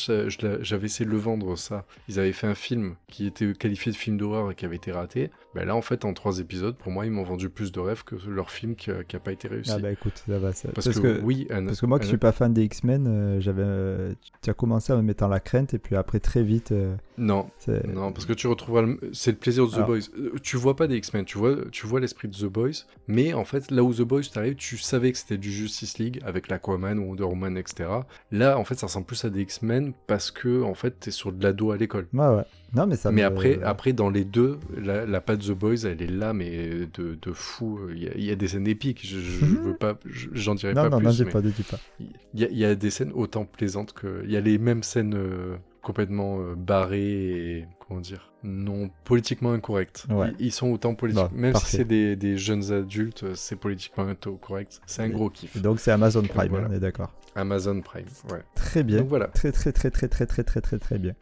j'avais 0.63 0.87
essayé 0.87 1.05
de 1.05 1.11
le 1.11 1.19
vendre 1.19 1.55
ça. 1.57 1.85
Ils 2.09 2.19
avaient 2.19 2.33
fait 2.33 2.47
un 2.47 2.55
film 2.55 2.95
qui 3.09 3.27
était 3.27 3.53
qualifié 3.53 3.93
de 3.93 3.97
film 3.99 4.17
d'horreur 4.17 4.51
et 4.51 4.55
qui 4.55 4.65
avait 4.65 4.77
été 4.77 4.91
raté. 4.91 5.31
Ben 5.55 5.67
là 5.67 5.77
en 5.77 5.83
fait 5.83 6.07
en 6.07 6.15
trois 6.15 6.39
épisodes 6.39 6.77
pour 6.77 6.91
moi 6.93 7.05
ils 7.05 7.11
m'ont 7.13 7.25
vendu 7.25 7.51
plus 7.51 7.73
de 7.73 7.81
rêves 7.81 8.05
que 8.05 8.15
leur 8.27 8.51
film 8.51 8.75
qui 8.75 8.91
a, 8.91 9.05
qui 9.05 9.17
a 9.17 9.21
pas 9.21 9.33
été 9.33 9.49
réussi. 9.49 9.73
Ah 9.75 9.79
bah 9.79 9.91
écoute, 9.93 10.23
ça 10.27 10.39
va. 10.39 10.53
ça- 10.55 10.71
parce, 10.75 10.89
que, 10.99 11.21
oui 11.21 11.47
un- 11.51 11.67
Parce 11.67 11.81
que 11.83 11.87
moi, 11.87 11.99
qui 11.99 12.07
un- 12.07 12.09
suis 12.09 12.17
pas 12.17 12.33
fan 12.33 12.55
des 12.55 12.63
X-Men, 12.65 13.07
euh, 13.07 13.41
j'avais, 13.41 13.63
euh, 13.65 14.15
tu 14.43 14.49
as 14.49 14.55
commencé 14.55 14.93
en 14.95 14.97
me 14.97 15.03
mettant 15.03 15.29
la 15.29 15.41
crainte 15.41 15.75
et 15.75 15.79
puis 15.79 15.95
après 15.97 16.21
très 16.21 16.43
vite, 16.43 16.73
euh, 16.73 16.95
non. 17.19 17.51
Non, 17.93 18.13
parce 18.13 18.25
que 18.25 18.33
tu 18.33 18.47
retrouveras 18.47 18.83
le... 18.83 18.99
c'est 19.13 19.33
le 19.33 19.37
plaisir 19.37 19.67
de 19.67 19.73
The 19.73 19.75
Alors- 19.75 19.89
Boys. 19.89 20.01
Tu 20.43 20.56
vois 20.56 20.77
pas 20.77 20.87
des 20.87 20.97
X-Men, 20.97 21.25
tu 21.25 21.38
vois, 21.38 21.56
tu 21.71 21.87
vois 21.87 22.00
l'esprit 22.00 22.29
de 22.29 22.35
The 22.37 22.44
Boys, 22.47 22.85
mais 23.09 23.32
en 23.35 23.44
fait, 23.44 23.71
là 23.71 23.82
où 23.82 23.93
The 23.94 24.03
Boys 24.03 24.23
t'arrive, 24.32 24.55
tu 24.55 24.79
savais 24.79 25.12
que 25.12 25.19
c'était 25.19 25.38
du 25.38 25.50
Justice 25.53 25.99
League 25.99 26.21
avec 26.25 26.49
l'Aquaman 26.49 26.99
ou 26.99 27.11
Wonder 27.11 27.25
Woman, 27.25 27.56
etc. 27.56 27.88
Là, 28.31 28.59
en 28.59 28.65
fait, 28.65 28.75
ça 28.77 28.87
ressemble 28.87 29.06
plus 29.06 29.25
à 29.25 29.31
des 29.31 29.43
X-Men 29.43 29.93
parce 30.06 30.31
que 30.31 30.62
en 30.62 30.75
fait, 30.75 30.99
t'es 31.00 31.11
sur 31.11 31.32
de 31.32 31.43
l'ado 31.43 31.71
à 31.71 31.77
l'école. 31.77 32.06
Ouais, 32.12 32.29
ouais. 32.29 32.44
Non, 32.73 32.87
mais 32.87 32.94
ça 32.97 33.11
mais 33.11 33.23
me- 33.23 33.27
après, 33.27 33.61
après, 33.65 33.93
dans 33.93 34.11
les 34.11 34.25
deux, 34.25 34.59
la, 34.81 35.05
la 35.05 35.21
patte 35.21 35.41
The 35.41 35.50
Boys, 35.50 35.85
elle 35.87 36.00
est 36.03 36.06
là, 36.11 36.32
mais 36.32 36.87
de, 36.94 37.19
de 37.21 37.32
fou. 37.32 37.81
Il 37.93 38.03
y, 38.05 38.09
a, 38.09 38.12
il 38.15 38.25
y 38.25 38.31
a 38.31 38.37
des 38.37 38.47
scènes 38.47 38.69
épiques. 38.69 39.05
Je, 39.05 39.19
je- 39.19 39.44
veux 39.44 39.75
pas, 39.77 39.99
je- 40.06 40.29
j'en 40.32 40.55
dirai 40.55 40.73
Non, 40.75 40.82
pas 40.85 40.91
non, 40.91 40.99
plus. 40.99 41.06
non, 41.06 41.12
mais 41.27 41.32
pas, 41.32 41.41
dis 41.43 41.62
pas. 41.65 41.79
il 41.99 42.41
y, 42.41 42.44
a- 42.44 42.49
il 42.49 42.59
y 42.59 42.65
a 42.65 42.75
des 42.77 42.91
scènes 42.91 43.11
autant 43.12 43.44
plaisantes 43.44 43.93
que. 43.93 44.23
Il 44.25 44.31
y 44.31 44.37
a 44.37 44.41
les 44.41 44.59
mêmes 44.59 44.85
scènes 44.85 45.15
euh, 45.17 45.56
complètement 45.82 46.38
euh, 46.41 46.55
barrées 46.55 47.59
et. 47.59 47.67
Comment 47.91 48.01
dire 48.01 48.33
Non 48.45 48.89
politiquement 49.05 49.53
incorrectes. 49.53 50.07
Ouais. 50.11 50.31
Ils, 50.39 50.47
ils 50.47 50.53
sont 50.53 50.69
autant 50.71 50.95
politiques. 50.95 51.25
Bon, 51.25 51.37
Même 51.37 51.53
parfait. 51.53 51.67
si 51.69 51.77
c'est 51.79 51.85
des, 51.85 52.15
des 52.15 52.39
jeunes 52.39 52.73
adultes, 52.73 53.35
c'est 53.35 53.57
politiquement 53.57 54.07
correct. 54.41 54.81
C'est 54.87 55.03
un 55.03 55.07
Et- 55.07 55.11
gros 55.11 55.29
kiff. 55.29 55.61
Donc 55.61 55.81
c'est 55.81 55.91
Amazon 55.91 56.23
Prime, 56.23 56.51
voilà. 56.51 56.69
on 56.71 56.73
est 56.73 56.79
d'accord. 56.79 57.13
Amazon 57.35 57.81
Prime. 57.81 58.07
Ouais. 58.31 58.43
Très 58.55 58.85
bien. 58.85 58.99
Donc 58.99 59.09
voilà. 59.09 59.27
Très, 59.27 59.51
très, 59.51 59.73
très, 59.73 59.91
très, 59.91 60.07
très, 60.07 60.25
très, 60.27 60.45
très, 60.45 60.61
très, 60.61 60.79
très 60.79 60.99
bien. 60.99 61.15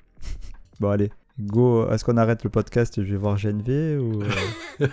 Bon, 0.78 0.90
allez. 0.90 1.10
Go, 1.40 1.88
est-ce 1.90 2.04
qu'on 2.04 2.16
arrête 2.18 2.44
le 2.44 2.50
podcast 2.50 2.98
et 2.98 3.04
je 3.04 3.10
vais 3.12 3.16
voir 3.16 3.36
GNV 3.36 3.98
ou... 3.98 4.22
euh, 4.80 4.86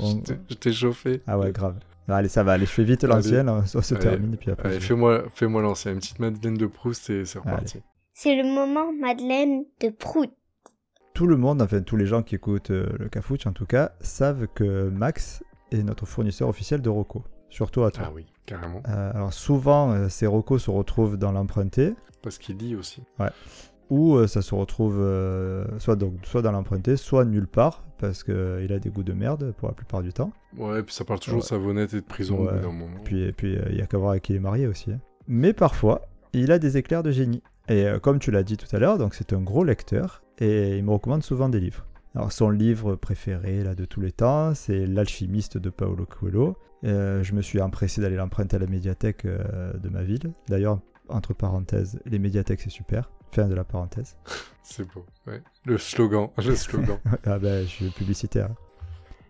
On- 0.00 0.22
Je 0.48 0.54
t'ai- 0.54 0.72
chauffé. 0.72 1.20
Ah 1.26 1.38
ouais, 1.38 1.52
grave. 1.52 1.76
Non, 2.08 2.14
allez, 2.14 2.28
ça 2.28 2.42
va, 2.42 2.52
allez, 2.52 2.66
je 2.66 2.70
fais 2.70 2.84
vite 2.84 3.02
l'ancienne, 3.04 3.48
on 3.48 3.58
on 3.58 3.66
se 3.66 3.94
Allez. 3.94 4.02
termine 4.04 4.34
et 4.34 4.36
puis 4.36 4.50
après... 4.50 4.68
Allez, 4.70 4.80
je- 4.80 4.86
fais-moi 4.86 5.24
fais 5.34 5.46
l'ancien. 5.48 5.92
Une 5.92 5.98
petite 5.98 6.18
Madeleine 6.18 6.56
de 6.56 6.66
Proust 6.66 7.10
et 7.10 7.24
c'est 7.24 7.38
reparti. 7.38 7.80
C'est 8.12 8.36
le 8.36 8.44
moment 8.44 8.92
Madeleine 8.92 9.64
de 9.80 9.88
Prout. 9.88 10.30
Tout 11.14 11.26
le 11.28 11.36
monde, 11.36 11.62
enfin 11.62 11.80
tous 11.80 11.96
les 11.96 12.06
gens 12.06 12.22
qui 12.22 12.34
écoutent 12.34 12.70
euh, 12.72 12.88
le 12.98 13.08
Cafouche 13.08 13.46
en 13.46 13.52
tout 13.52 13.66
cas, 13.66 13.92
savent 14.00 14.48
que 14.52 14.88
Max 14.88 15.44
est 15.70 15.82
notre 15.84 16.06
fournisseur 16.06 16.48
officiel 16.48 16.82
de 16.82 16.88
Rocco. 16.90 17.22
Surtout 17.50 17.84
à 17.84 17.92
toi. 17.92 18.06
Ah 18.08 18.12
oui, 18.12 18.26
carrément. 18.46 18.82
Euh, 18.88 19.12
alors 19.14 19.32
souvent, 19.32 19.92
euh, 19.92 20.08
ces 20.08 20.26
Rocco 20.26 20.58
se 20.58 20.72
retrouvent 20.72 21.16
dans 21.16 21.30
l'emprunté, 21.30 21.94
Parce 22.20 22.38
qu'il 22.38 22.56
dit 22.56 22.74
aussi. 22.74 23.00
ou 23.90 24.16
euh, 24.16 24.26
ça 24.26 24.42
se 24.42 24.56
retrouve 24.56 24.96
soit, 25.78 25.94
donc, 25.94 26.14
soit 26.24 26.42
dans 26.42 26.50
l'emprunté, 26.50 26.96
soit 26.96 27.24
nulle 27.24 27.46
part, 27.46 27.84
parce 27.98 28.24
qu'il 28.24 28.72
a 28.72 28.78
des 28.80 28.90
goûts 28.90 29.04
de 29.04 29.12
merde 29.12 29.52
pour 29.56 29.68
la 29.68 29.74
plupart 29.74 30.02
du 30.02 30.12
temps. 30.12 30.32
Ouais, 30.56 30.82
puis 30.82 30.92
ça 30.96 31.04
parle 31.04 31.20
toujours 31.20 31.38
de 31.38 31.44
Ouais. 31.44 31.48
savonnette 31.48 31.94
et 31.94 32.00
de 32.00 32.06
prison 32.06 32.38
au 32.40 32.46
Ouais. 32.48 32.54
bout 32.54 32.58
d'un 32.60 32.72
moment. 32.72 32.96
Puis 33.04 33.22
et 33.22 33.30
puis 33.32 33.56
il 33.70 33.76
y 33.76 33.82
a 33.82 33.86
qu'à 33.86 33.98
voir 33.98 34.10
avec 34.10 34.24
qui 34.24 34.32
il 34.32 34.36
est 34.36 34.40
marié 34.40 34.66
aussi. 34.66 34.90
hein. 34.90 34.98
Mais 35.28 35.52
parfois, 35.52 36.08
il 36.32 36.50
a 36.50 36.58
des 36.58 36.76
éclairs 36.76 37.04
de 37.04 37.12
génie. 37.12 37.42
Et 37.68 37.86
comme 38.02 38.18
tu 38.18 38.32
l'as 38.32 38.42
dit 38.42 38.56
tout 38.56 38.74
à 38.74 38.80
l'heure, 38.80 38.98
donc 38.98 39.14
c'est 39.14 39.32
un 39.32 39.40
gros 39.40 39.62
lecteur 39.62 40.23
et 40.38 40.76
il 40.78 40.84
me 40.84 40.90
recommande 40.90 41.22
souvent 41.22 41.48
des 41.48 41.60
livres. 41.60 41.86
Alors 42.14 42.30
son 42.30 42.50
livre 42.50 42.94
préféré 42.94 43.64
là 43.64 43.74
de 43.74 43.84
tous 43.84 44.00
les 44.00 44.12
temps, 44.12 44.54
c'est 44.54 44.86
L'alchimiste 44.86 45.58
de 45.58 45.70
Paolo 45.70 46.06
Coelho. 46.06 46.56
Euh, 46.84 47.22
je 47.22 47.34
me 47.34 47.42
suis 47.42 47.60
empressé 47.60 48.00
d'aller 48.00 48.16
l'emprunter 48.16 48.56
à 48.56 48.58
la 48.60 48.66
médiathèque 48.66 49.24
euh, 49.24 49.72
de 49.74 49.88
ma 49.88 50.02
ville. 50.02 50.32
D'ailleurs, 50.48 50.80
entre 51.08 51.34
parenthèses, 51.34 51.98
les 52.06 52.18
médiathèques 52.18 52.60
c'est 52.60 52.70
super. 52.70 53.10
Fin 53.30 53.48
de 53.48 53.54
la 53.54 53.64
parenthèse. 53.64 54.16
C'est 54.62 54.84
beau. 54.94 55.04
Ouais. 55.26 55.42
Le 55.66 55.76
slogan. 55.76 56.30
Le 56.38 56.54
slogan. 56.56 56.98
ah 57.26 57.38
ben, 57.38 57.64
je 57.64 57.68
suis 57.68 57.90
publicitaire. 57.90 58.48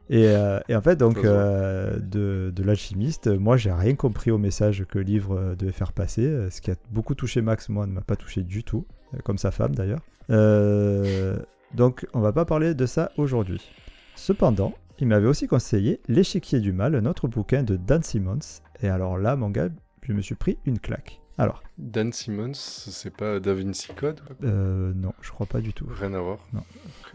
Et, 0.08 0.28
euh, 0.28 0.60
et 0.68 0.76
en 0.76 0.80
fait, 0.80 0.94
donc, 0.94 1.20
de, 1.24 2.52
de 2.54 2.62
l'alchimiste, 2.62 3.26
moi, 3.26 3.56
j'ai 3.56 3.72
rien 3.72 3.96
compris 3.96 4.30
au 4.30 4.38
message 4.38 4.84
que 4.84 4.98
le 4.98 5.04
livre 5.04 5.56
devait 5.58 5.72
faire 5.72 5.92
passer. 5.92 6.50
Ce 6.50 6.60
qui 6.60 6.70
a 6.70 6.76
beaucoup 6.90 7.16
touché 7.16 7.40
Max, 7.40 7.68
moi, 7.68 7.86
ne 7.86 7.92
m'a 7.92 8.02
pas 8.02 8.14
touché 8.14 8.42
du 8.42 8.62
tout, 8.62 8.86
comme 9.24 9.38
sa 9.38 9.50
femme 9.50 9.74
d'ailleurs. 9.74 10.02
Euh, 10.30 11.38
donc, 11.74 12.06
on 12.14 12.20
va 12.20 12.32
pas 12.32 12.44
parler 12.44 12.74
de 12.74 12.86
ça 12.86 13.12
aujourd'hui. 13.16 13.70
Cependant, 14.14 14.74
il 14.98 15.08
m'avait 15.08 15.26
aussi 15.26 15.46
conseillé 15.46 16.00
L'échiquier 16.08 16.60
du 16.60 16.72
mal, 16.72 16.94
un 16.94 17.06
autre 17.06 17.28
bouquin 17.28 17.62
de 17.62 17.76
Dan 17.76 18.02
Simmons. 18.02 18.60
Et 18.82 18.88
alors 18.88 19.18
là, 19.18 19.36
mon 19.36 19.50
gars, 19.50 19.68
je 20.02 20.12
me 20.12 20.20
suis 20.22 20.34
pris 20.34 20.58
une 20.66 20.78
claque. 20.78 21.20
Alors, 21.36 21.64
Dan 21.78 22.12
Simmons, 22.12 22.52
c'est 22.54 23.10
pas 23.14 23.40
Da 23.40 23.54
Vinci 23.54 23.92
Code? 23.92 24.20
Euh, 24.44 24.92
non, 24.94 25.12
je 25.20 25.30
crois 25.32 25.46
pas 25.46 25.60
du 25.60 25.72
tout. 25.72 25.86
Rien 25.90 26.14
à 26.14 26.20
voir. 26.20 26.38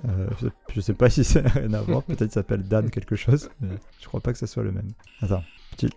Euh, 0.10 0.28
je, 0.42 0.48
je 0.74 0.82
sais 0.82 0.94
pas 0.94 1.10
si 1.10 1.24
c'est 1.24 1.48
rien 1.48 1.74
à 1.74 1.82
voir. 1.82 2.04
Peut-être 2.04 2.34
s'appelle 2.34 2.64
Dan 2.64 2.90
quelque 2.90 3.16
chose, 3.16 3.50
mais 3.62 3.76
je 4.02 4.08
crois 4.08 4.20
pas 4.20 4.34
que 4.34 4.38
ce 4.38 4.46
soit 4.46 4.64
le 4.64 4.74
même. 4.74 4.92
Attends. 5.22 5.44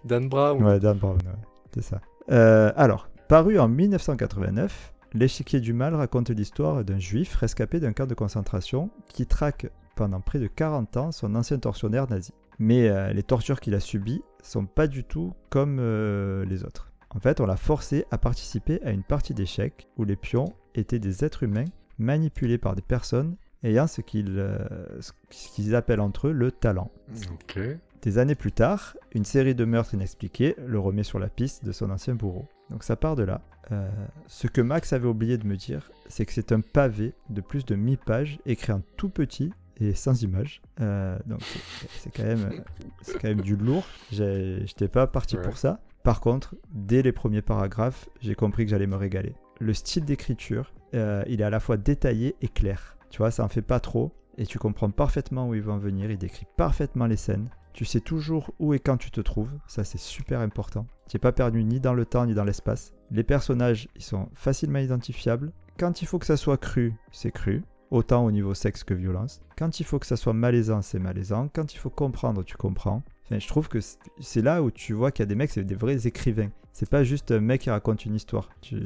Dan 0.05 0.29
Brown 0.29 0.63
Ouais, 0.63 0.79
Dan 0.79 0.99
Brown, 0.99 1.17
ouais, 1.17 1.49
c'est 1.75 1.83
ça. 1.83 2.01
Euh, 2.31 2.73
alors, 2.77 3.09
paru 3.29 3.59
en 3.59 3.67
1989, 3.67 4.93
L'échiquier 5.15 5.61
du 5.61 5.75
mal 5.75 5.95
raconte 5.95 6.31
l'histoire 6.31 6.85
d'un 6.85 6.99
juif 6.99 7.35
rescapé 7.35 7.81
d'un 7.81 7.93
camp 7.93 8.07
de 8.07 8.15
concentration 8.15 8.91
qui 9.09 9.27
traque 9.27 9.71
pendant 9.95 10.21
près 10.21 10.39
de 10.39 10.47
40 10.47 10.97
ans 10.97 11.13
son 11.13 11.35
ancien 11.35 11.59
tortionnaire 11.59 12.09
nazi. 12.09 12.33
Mais 12.59 12.89
euh, 12.89 13.13
les 13.13 13.23
tortures 13.23 13.61
qu'il 13.61 13.75
a 13.75 13.81
subies 13.81 14.23
sont 14.43 14.65
pas 14.65 14.87
du 14.87 15.05
tout 15.05 15.35
comme 15.51 15.79
euh, 15.81 16.47
les 16.47 16.65
autres. 16.65 16.93
En 17.11 17.21
fait, 17.21 17.41
on 17.41 17.47
l'a 17.47 17.57
forcé 17.57 18.07
à 18.11 18.17
participer 18.17 18.81
à 18.85 18.91
une 18.91 19.03
partie 19.03 19.35
d'échecs 19.35 19.87
où 19.99 20.05
les 20.05 20.17
pions 20.17 20.55
étaient 20.75 20.99
des 20.99 21.25
êtres 21.25 21.43
humains 21.43 21.67
manipulés 21.99 22.57
par 22.57 22.75
des 22.75 22.83
personnes 22.83 23.37
ayant 23.65 23.87
ce 23.87 24.01
qu'ils 24.01 24.39
euh, 24.39 25.75
appellent 25.75 26.01
entre 26.01 26.29
eux 26.29 26.33
le 26.33 26.51
talent. 26.51 26.91
Des 28.03 28.19
années 28.19 28.35
plus 28.35 28.51
tard, 28.53 28.97
une 29.13 29.25
série 29.25 29.55
de 29.55 29.65
meurtres 29.65 29.95
inexpliqués 29.95 30.57
le 30.67 30.79
remet 30.81 31.05
sur 31.05 31.19
la 31.21 31.29
piste 31.29 31.65
de 31.65 31.71
son 31.73 31.91
ancien 31.91 32.15
bourreau. 32.15 32.47
Donc 32.71 32.83
ça 32.83 32.97
part 32.97 33.15
de 33.17 33.23
là. 33.23 33.41
Euh, 33.71 33.89
ce 34.27 34.49
que 34.49 34.61
Max 34.61 34.93
avait 34.93 35.07
oublié 35.07 35.39
de 35.39 35.47
me 35.47 35.57
dire, 35.57 35.91
c'est 36.09 36.27
que 36.27 36.33
c'est 36.33 36.51
un 36.51 36.61
pavé 36.61 37.15
de 37.31 37.41
plus 37.41 37.65
de 37.65 37.77
1000 37.77 37.99
pages 37.99 38.41
écrit 38.45 38.73
en 38.73 38.83
tout 38.97 39.09
petit 39.09 39.53
et 39.81 39.95
sans 39.95 40.21
image. 40.23 40.63
Euh, 40.81 41.17
donc 41.27 41.41
c'est- 41.99 42.11
quand, 42.11 42.25
même- 42.25 42.65
c'est 43.03 43.19
quand 43.21 43.29
même 43.29 43.41
du 43.41 43.55
lourd. 43.57 43.85
J'étais 44.11 44.89
pas 44.89 45.07
parti 45.07 45.37
Ouais. 45.37 45.43
pour 45.43 45.57
ça. 45.57 45.81
Par 46.03 46.21
contre, 46.21 46.57
dès 46.73 47.03
les 47.03 47.13
premiers 47.13 47.43
paragraphes, 47.43 48.09
j'ai 48.21 48.35
compris 48.35 48.65
que 48.65 48.71
j'allais 48.73 48.89
me 48.89 48.97
régaler. 48.97 49.35
Le 49.61 49.73
style 49.75 50.05
d'écriture, 50.05 50.73
euh, 50.95 51.23
il 51.29 51.41
est 51.41 51.45
à 51.45 51.51
la 51.51 51.61
fois 51.61 51.77
détaillé 51.77 52.35
et 52.43 52.49
clair. 52.49 52.97
Tu 53.11 53.19
vois, 53.19 53.31
ça 53.31 53.45
en 53.45 53.49
fait 53.49 53.63
pas 53.63 53.79
trop. 53.79 54.11
Et 54.39 54.47
tu 54.47 54.59
comprends 54.59 54.91
parfaitement 54.91 55.47
où 55.49 55.55
ils 55.55 55.63
vont 55.63 55.75
en 55.75 55.79
venir. 55.79 56.11
Il 56.11 56.19
décrit 56.19 56.47
parfaitement 56.57 57.07
les 57.07 57.17
scènes. 57.19 57.49
Tu 57.73 57.85
sais 57.85 58.01
toujours 58.01 58.53
où 58.59 58.75
et 58.75 58.79
quand 58.79 58.97
tu 58.97 59.11
te 59.11 59.21
trouves. 59.21 59.51
Ça, 59.67 59.85
c'est 59.85 59.99
super 59.99 60.41
important. 60.41 60.87
Tu 61.09 61.17
n'es 61.17 61.21
pas 61.21 61.33
perdu 61.33 61.65
ni 61.65 61.81
dans 61.81 61.95
le 61.95 62.05
temps 62.05 62.27
ni 62.27 62.35
dans 62.35 62.45
l'espace. 62.45 62.93
Les 63.11 63.25
personnages, 63.25 63.89
ils 63.97 64.03
sont 64.03 64.29
facilement 64.35 64.79
identifiables. 64.79 65.53
Quand 65.79 66.03
il 66.03 66.07
faut 66.07 66.19
que 66.19 66.27
ça 66.27 66.37
soit 66.37 66.59
cru, 66.59 66.95
c'est 67.11 67.33
cru. 67.33 67.63
Autant 67.93 68.25
au 68.25 68.31
niveau 68.31 68.55
sexe 68.55 68.85
que 68.85 68.95
violence. 68.95 69.41
Quand 69.59 69.79
il 69.79 69.85
faut 69.85 69.99
que 69.99 70.07
ça 70.07 70.17
soit 70.17 70.33
malaisant, 70.33 70.81
c'est 70.81 70.99
malaisant. 70.99 71.49
Quand 71.53 71.75
il 71.75 71.77
faut 71.79 71.91
comprendre, 71.91 72.43
tu 72.43 72.57
comprends. 72.57 73.03
Enfin, 73.27 73.39
je 73.39 73.47
trouve 73.47 73.69
que 73.69 73.79
c'est- 73.81 74.41
là 74.43 74.63
où 74.63 74.71
tu 74.71 74.95
vois 74.95 75.11
qu'il 75.13 75.23
y 75.23 75.27
a 75.27 75.27
des 75.27 75.35
mecs, 75.35 75.51
c'est 75.51 75.63
des 75.65 75.75
vrais 75.75 76.07
écrivains. 76.07 76.49
C'est 76.73 76.89
pas 76.89 77.05
juste 77.05 77.31
un 77.33 77.41
mec 77.41 77.61
qui 77.61 77.71
raconte 77.71 78.07
une 78.07 78.15
histoire. 78.15 78.49
Tu... 78.63 78.77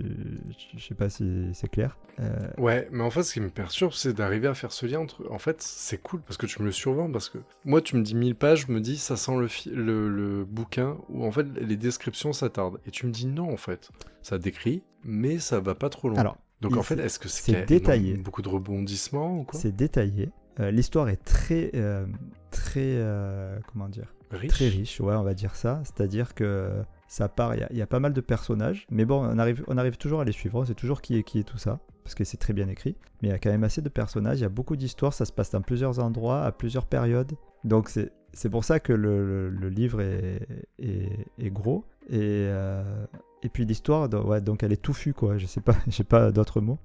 Je 0.76 0.84
sais 0.84 0.96
pas 0.96 1.08
si 1.08 1.50
c'est 1.54 1.68
clair. 1.68 1.96
Euh, 2.18 2.48
Ouais, 2.58 2.88
mais 2.90 3.04
en 3.04 3.10
fait, 3.10 3.22
ce 3.22 3.32
qui 3.32 3.40
me 3.40 3.48
perturbe, 3.48 3.92
c'est 3.92 4.12
d'arriver 4.12 4.48
à 4.48 4.54
faire 4.54 4.72
ce 4.72 4.86
lien 4.86 4.98
entre. 4.98 5.24
En 5.30 5.38
fait, 5.38 5.62
c'est 5.62 6.02
cool 6.02 6.20
parce 6.22 6.36
que 6.36 6.46
tu 6.46 6.60
me 6.62 6.66
le 6.66 6.72
survends. 6.72 7.08
Parce 7.08 7.28
que 7.28 7.38
moi, 7.64 7.80
tu 7.80 7.94
me 7.96 8.02
dis 8.02 8.16
1000 8.16 8.34
pages, 8.34 8.66
je 8.66 8.72
me 8.72 8.80
dis 8.80 8.96
ça 8.98 9.16
sent 9.16 9.36
le, 9.38 9.46
fi- 9.46 9.70
le, 9.70 10.08
le 10.08 10.44
bouquin 10.44 10.96
où 11.10 11.24
en 11.24 11.30
fait 11.30 11.46
les 11.60 11.76
descriptions 11.76 12.32
s'attardent. 12.32 12.80
Et 12.86 12.90
tu 12.90 13.06
me 13.06 13.12
dis 13.12 13.26
non, 13.26 13.52
en 13.52 13.56
fait. 13.56 13.88
Ça 14.20 14.38
décrit, 14.38 14.82
mais 15.04 15.38
ça 15.38 15.60
va 15.60 15.76
pas 15.76 15.88
trop 15.88 16.08
loin. 16.08 16.18
Alors, 16.18 16.38
Donc 16.60 16.72
il- 16.72 16.78
en 16.78 16.82
fait, 16.82 16.96
c'est- 16.96 17.02
est-ce 17.04 17.18
que 17.18 17.28
c'est 17.28 17.52
c'est 17.52 17.66
détaillé. 17.66 18.16
beaucoup 18.16 18.42
de 18.42 18.48
rebondissements 18.48 19.40
ou 19.40 19.44
quoi? 19.44 19.58
C'est 19.58 19.74
détaillé. 19.74 20.30
Euh, 20.60 20.70
L'histoire 20.70 21.08
est 21.10 21.22
très, 21.22 21.70
euh, 21.74 22.06
très, 22.50 22.80
euh, 22.84 23.58
comment 23.72 23.88
dire, 23.88 24.14
Riche 24.30 24.50
très 24.50 24.68
riche, 24.68 24.98
ouais, 25.00 25.14
on 25.14 25.22
va 25.22 25.34
dire 25.34 25.54
ça. 25.54 25.80
C'est-à-dire 25.84 26.34
que 26.34 26.82
ça 27.08 27.28
part, 27.28 27.54
il 27.54 27.60
y 27.60 27.62
a- 27.62 27.68
il 27.70 27.76
y, 27.76 27.82
a 27.82 27.86
pas 27.86 28.00
mal 28.00 28.12
de 28.12 28.20
personnages, 28.20 28.86
mais 28.90 29.04
bon, 29.04 29.22
on 29.22 29.38
arrive, 29.38 29.62
on 29.68 29.76
arrive 29.78 29.96
toujours 29.98 30.20
à 30.20 30.24
les 30.24 30.32
suivre. 30.32 30.58
On 30.58 30.64
sait 30.64 30.74
toujours 30.74 31.00
qui 31.02 31.16
est 31.16 31.22
qui 31.22 31.38
et 31.40 31.44
tout 31.44 31.58
ça, 31.58 31.78
parce 32.02 32.14
que 32.16 32.24
c'est 32.24 32.36
très 32.38 32.52
bien 32.52 32.68
écrit. 32.68 32.96
Mais 33.22 33.28
il 33.28 33.30
y 33.30 33.34
a 33.34 33.38
quand 33.38 33.50
même 33.50 33.62
assez 33.64 33.82
de 33.82 33.88
personnages, 33.88 34.38
il 34.38 34.42
y 34.42 34.46
a 34.46 34.48
beaucoup 34.48 34.74
d'histoires, 34.76 35.12
ça 35.12 35.26
se 35.26 35.32
passe 35.32 35.50
dans 35.50 35.60
plusieurs 35.60 36.00
endroits, 36.00 36.42
à 36.42 36.50
plusieurs 36.52 36.86
périodes. 36.86 37.32
Donc 37.64 37.88
c'est 37.90 38.10
c'est 38.32 38.50
pour 38.50 38.64
ça 38.64 38.80
que 38.80 38.92
le, 38.92 39.24
le- 39.26 39.48
le 39.50 39.68
livre 39.70 40.00
est, 40.02 40.40
est, 40.78 41.26
est 41.38 41.50
gros. 41.50 41.84
Et, 42.10 42.16
euh, 42.20 43.06
et 43.42 43.48
puis 43.48 43.64
l'histoire, 43.64 44.08
ouais, 44.26 44.40
donc 44.40 44.62
elle 44.62 44.72
est 44.72 44.82
touffue, 44.82 45.12
quoi. 45.12 45.38
Je 45.38 45.46
sais 45.46 45.60
pas, 45.60 45.74
j'ai 45.88 46.04
pas 46.04 46.30
d'autres 46.32 46.60
mots. 46.60 46.78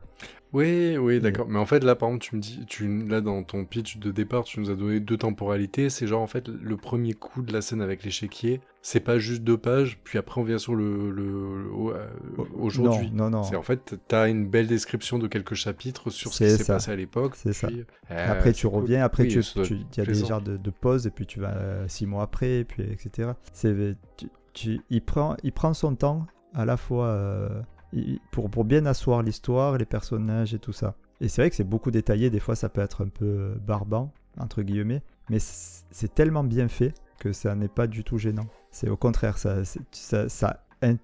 Oui, 0.54 0.98
oui, 0.98 1.22
d'accord. 1.22 1.48
Mais 1.48 1.58
en 1.58 1.66
fait, 1.66 1.82
là, 1.84 1.96
par 1.96 2.10
exemple, 2.10 2.26
tu 2.26 2.36
me 2.36 2.42
dis, 2.42 2.66
tu, 2.68 3.08
là, 3.08 3.22
dans 3.22 3.42
ton 3.42 3.64
pitch 3.64 3.98
de 3.98 4.12
départ, 4.12 4.44
tu 4.44 4.60
nous 4.60 4.70
as 4.70 4.76
donné 4.76 5.00
deux 5.00 5.18
temporalités. 5.18 5.90
C'est 5.90 6.08
genre, 6.08 6.22
en 6.22 6.28
fait, 6.28 6.50
le 6.50 6.76
premier 6.78 7.14
coup 7.14 7.42
de 7.42 7.54
la 7.54 7.62
scène 7.62 7.82
avec 7.82 8.04
l'échiquier, 8.04 8.60
c'est 8.82 9.00
pas 9.00 9.18
juste 9.18 9.44
deux 9.44 9.58
pages, 9.58 9.98
puis 10.04 10.18
après, 10.20 10.42
on 10.42 10.44
vient 10.44 10.58
sur 10.58 10.76
le, 10.76 11.10
le, 11.10 11.64
le- 11.64 11.72
au- 11.72 11.92
euh, 11.92 12.06
aujourd'hui. 12.54 13.12
Non, 13.12 13.30
non, 13.30 13.38
non. 13.38 13.44
C'est 13.44 13.56
en 13.56 13.62
fait, 13.64 13.96
t'as 14.10 14.28
une 14.30 14.46
belle 14.46 14.68
description 14.68 15.20
de 15.20 15.28
quelques 15.28 15.54
chapitres 15.54 16.10
sur 16.10 16.34
ce 16.34 16.44
qui 16.44 16.50
s'est 16.58 16.66
passé 16.74 16.92
à 16.92 16.96
l'époque. 16.98 17.36
C'est 17.38 17.54
ça. 17.54 17.70
euh, 18.12 18.32
Après, 18.32 18.52
tu 18.54 18.68
cool. 18.68 18.82
reviens, 18.82 19.04
après, 19.06 19.24
Oui, 19.24 19.30
tu, 19.30 19.42
tu- 19.64 19.78
y 19.98 20.02
a 20.02 20.06
des 20.06 20.14
genres 20.26 20.42
de, 20.42 20.58
de 20.58 20.70
pauses, 20.70 21.08
et 21.08 21.12
puis 21.12 21.26
tu 21.26 21.40
vas 21.40 21.56
euh, 21.56 21.88
six 21.88 22.06
mois 22.06 22.24
après, 22.24 22.60
et 22.60 22.64
puis 22.66 22.84
etc. 22.84 23.32
C'est, 23.54 23.96
tu, 24.18 24.28
tu- 24.54 24.82
il, 24.90 25.02
prend, 25.02 25.38
il 25.44 25.54
prend 25.54 25.74
son 25.74 25.96
temps, 25.96 26.26
à 26.54 26.66
la 26.66 26.78
fois 26.78 27.08
euh, 27.08 27.62
pour, 28.32 28.50
pour 28.50 28.64
bien 28.66 28.86
asseoir 28.86 29.22
l'histoire, 29.24 29.78
les 29.78 29.86
personnages 29.86 30.54
et 30.54 30.60
tout 30.60 30.74
ça. 30.74 30.96
Et 31.20 31.28
c'est 31.28 31.42
vrai 31.42 31.50
que 31.50 31.56
c'est 31.56 31.64
beaucoup 31.64 31.92
détaillé, 31.92 32.30
des 32.30 32.40
fois 32.40 32.56
ça 32.56 32.70
peut 32.70 32.82
être 32.82 33.04
un 33.06 33.10
peu 33.10 33.56
barbant, 33.66 34.12
entre 34.40 34.62
guillemets, 34.64 35.04
mais 35.30 35.38
c'est 35.40 36.14
tellement 36.14 36.44
bien 36.44 36.68
fait 36.68 36.94
que 37.20 37.32
ça 37.34 37.54
n'est 37.56 37.68
pas 37.68 37.88
du 37.88 38.04
tout 38.04 38.18
gênant. 38.18 38.48
C'est 38.72 38.90
au 38.90 38.98
contraire, 38.98 39.38
ça, 39.38 39.64
ça, 39.92 40.28
ça, 40.30 40.58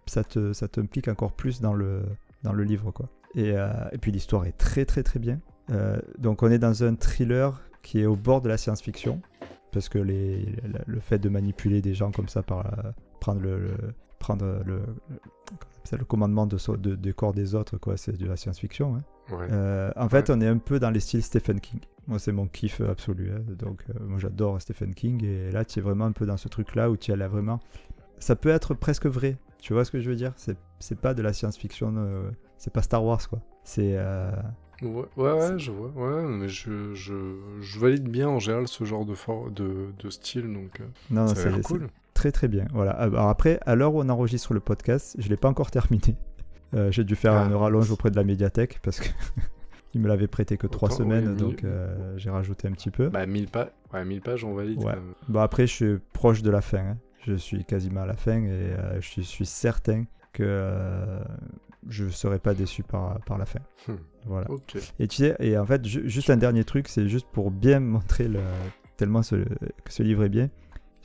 ça, 0.07 0.23
te, 0.23 0.53
ça 0.53 0.67
t'implique 0.67 1.07
encore 1.07 1.33
plus 1.33 1.61
dans 1.61 1.73
le, 1.73 2.01
dans 2.43 2.53
le 2.53 2.63
livre. 2.63 2.91
quoi. 2.91 3.09
Et, 3.35 3.51
euh, 3.53 3.67
et 3.91 3.97
puis 3.99 4.11
l'histoire 4.11 4.45
est 4.45 4.57
très 4.57 4.85
très 4.85 5.03
très 5.03 5.19
bien. 5.19 5.39
Euh, 5.69 5.99
donc 6.17 6.41
on 6.43 6.49
est 6.49 6.59
dans 6.59 6.83
un 6.83 6.95
thriller 6.95 7.61
qui 7.83 7.99
est 8.01 8.05
au 8.05 8.15
bord 8.15 8.41
de 8.41 8.49
la 8.49 8.57
science-fiction, 8.57 9.21
parce 9.71 9.89
que 9.89 9.99
les, 9.99 10.55
le, 10.87 10.99
fait 10.99 11.19
de 11.19 11.29
manipuler 11.29 11.81
des 11.81 11.93
gens 11.93 12.11
comme 12.11 12.27
ça, 12.29 12.41
par 12.41 12.65
euh, 12.65 12.91
prendre 13.19 13.41
le- 13.41 13.75
prendre 14.19 14.45
le, 14.65 14.79
le- 15.89 15.97
le 15.97 16.05
commandement 16.05 16.45
de, 16.45 16.57
de- 16.77 16.95
des 16.95 17.13
corps 17.13 17.33
des 17.33 17.55
autres, 17.55 17.77
quoi, 17.77 17.95
c'est 17.97 18.17
de 18.17 18.25
la 18.25 18.35
science-fiction. 18.35 18.95
hein. 18.97 19.03
Ouais. 19.35 19.47
Euh, 19.51 19.91
en 19.95 20.09
fait, 20.09 20.29
Ouais. 20.29 20.35
on 20.37 20.41
est 20.41 20.47
un 20.47 20.57
peu 20.57 20.79
dans 20.79 20.89
les 20.89 20.99
styles 20.99 21.23
Stephen 21.23 21.59
King. 21.59 21.79
Moi, 22.07 22.19
c'est 22.19 22.31
mon 22.31 22.47
kiff 22.47 22.81
absolu. 22.81 23.31
hein. 23.31 23.41
Donc, 23.57 23.83
euh, 23.89 23.93
moi, 24.05 24.19
j'adore 24.19 24.61
Stephen 24.61 24.93
King. 24.93 25.23
Et 25.23 25.51
là, 25.51 25.63
tu 25.65 25.79
es 25.79 25.81
vraiment 25.81 26.05
un 26.05 26.11
peu 26.13 26.25
dans 26.25 26.37
ce 26.37 26.47
truc-là 26.47 26.89
où 26.89 26.97
tu 26.97 27.15
là 27.15 27.27
vraiment. 27.27 27.59
Ça 28.19 28.35
peut 28.35 28.49
être 28.49 28.73
presque 28.73 29.05
vrai. 29.05 29.37
Tu 29.61 29.73
vois 29.73 29.83
ce 29.85 29.91
que 29.91 29.99
je 29.99 30.09
veux 30.09 30.15
dire? 30.15 30.33
C'est 30.37 30.57
c'est 30.79 30.99
pas 30.99 31.13
de 31.13 31.21
la 31.21 31.33
science-fiction. 31.33 31.93
euh, 31.97 32.29
c'est 32.57 32.71
pas 32.73 32.81
Star 32.81 33.03
Wars, 33.03 33.27
quoi. 33.29 33.39
C'est. 33.63 33.93
euh, 33.97 34.31
Ouais, 34.83 35.05
ouais, 35.17 35.57
je 35.57 35.71
vois. 35.71 35.89
Ouais, 35.95 36.23
mais 36.23 36.47
je, 36.49 36.93
je, 36.93 37.13
je 37.61 37.79
valide 37.79 38.07
bien 38.07 38.29
en 38.29 38.37
général 38.39 38.67
ce 38.67 38.83
genre 38.83 39.05
de, 39.05 39.15
for- 39.15 39.49
de, 39.49 39.87
de 39.97 40.09
style, 40.11 40.53
donc 40.53 40.79
euh, 40.81 40.85
Non, 41.09 41.27
c'est 41.27 41.61
cool. 41.63 41.87
Très 42.17 42.31
très 42.31 42.47
bien. 42.47 42.65
Voilà. 42.73 42.91
Alors 42.91 43.29
après, 43.29 43.59
à 43.65 43.75
l'heure 43.75 43.93
où 43.93 44.01
on 44.01 44.09
enregistre 44.09 44.53
le 44.53 44.59
podcast, 44.59 45.15
je 45.19 45.29
l'ai 45.29 45.37
pas 45.37 45.47
encore 45.49 45.71
terminé. 45.71 46.15
Euh, 46.73 46.91
J'ai 46.91 47.05
dû 47.05 47.15
faire 47.15 47.31
Ah, 47.31 47.45
une 47.45 47.55
rallonge 47.55 47.89
auprès 47.91 48.11
de 48.11 48.17
la 48.17 48.25
médiathèque 48.25 48.79
parce 48.83 48.99
que 48.99 49.07
il 49.93 50.01
me 50.01 50.09
l'avait 50.09 50.27
prêté 50.27 50.57
que 50.57 50.67
trois 50.67 50.89
semaines, 50.91 51.37
donc 51.37 51.63
euh, 51.63 52.13
j'ai 52.17 52.29
rajouté 52.29 52.67
un 52.67 52.73
petit 52.73 52.91
peu. 52.91 53.07
Bah, 53.07 53.25
1000 53.25 53.47
pages, 53.47 53.69
ouais, 53.93 54.03
1000 54.03 54.19
pages, 54.21 54.43
on 54.43 54.53
valide. 54.53 54.79
Ouais. 54.83 54.91
même. 54.95 55.13
Bon, 55.29 55.39
après, 55.39 55.65
je 55.65 55.71
suis 55.73 55.97
proche 56.11 56.41
de 56.41 56.49
la 56.51 56.59
fin. 56.59 56.79
hein. 56.79 56.97
Je 57.25 57.35
suis 57.35 57.63
quasiment 57.63 58.01
à 58.01 58.05
la 58.05 58.17
fin 58.17 58.41
et 58.43 58.49
euh, 58.51 58.99
je 58.99 59.21
suis 59.21 59.45
certain 59.45 60.03
que 60.33 60.43
euh, 60.43 61.19
je 61.87 62.03
ne 62.03 62.09
serai 62.09 62.37
pas 62.37 62.53
déçu 62.53 62.83
par, 62.83 63.17
par 63.21 63.37
la 63.37 63.45
fin. 63.45 63.59
Hmm. 63.87 63.93
Voilà. 64.25 64.47
Et 64.99 65.07
tu 65.07 65.15
sais, 65.15 65.37
et 65.39 65.57
en 65.57 65.65
fait, 65.65 65.85
ju- 65.85 66.09
juste 66.09 66.29
un 66.29 66.37
dernier 66.37 66.65
truc, 66.65 66.89
c'est 66.89 67.07
juste 67.07 67.27
pour 67.31 67.49
bien 67.49 67.79
montrer 67.79 68.27
le, 68.27 68.41
tellement 68.97 69.23
ce, 69.23 69.35
que 69.37 69.93
ce 69.93 70.03
livre 70.03 70.25
est 70.25 70.29
bien. 70.29 70.49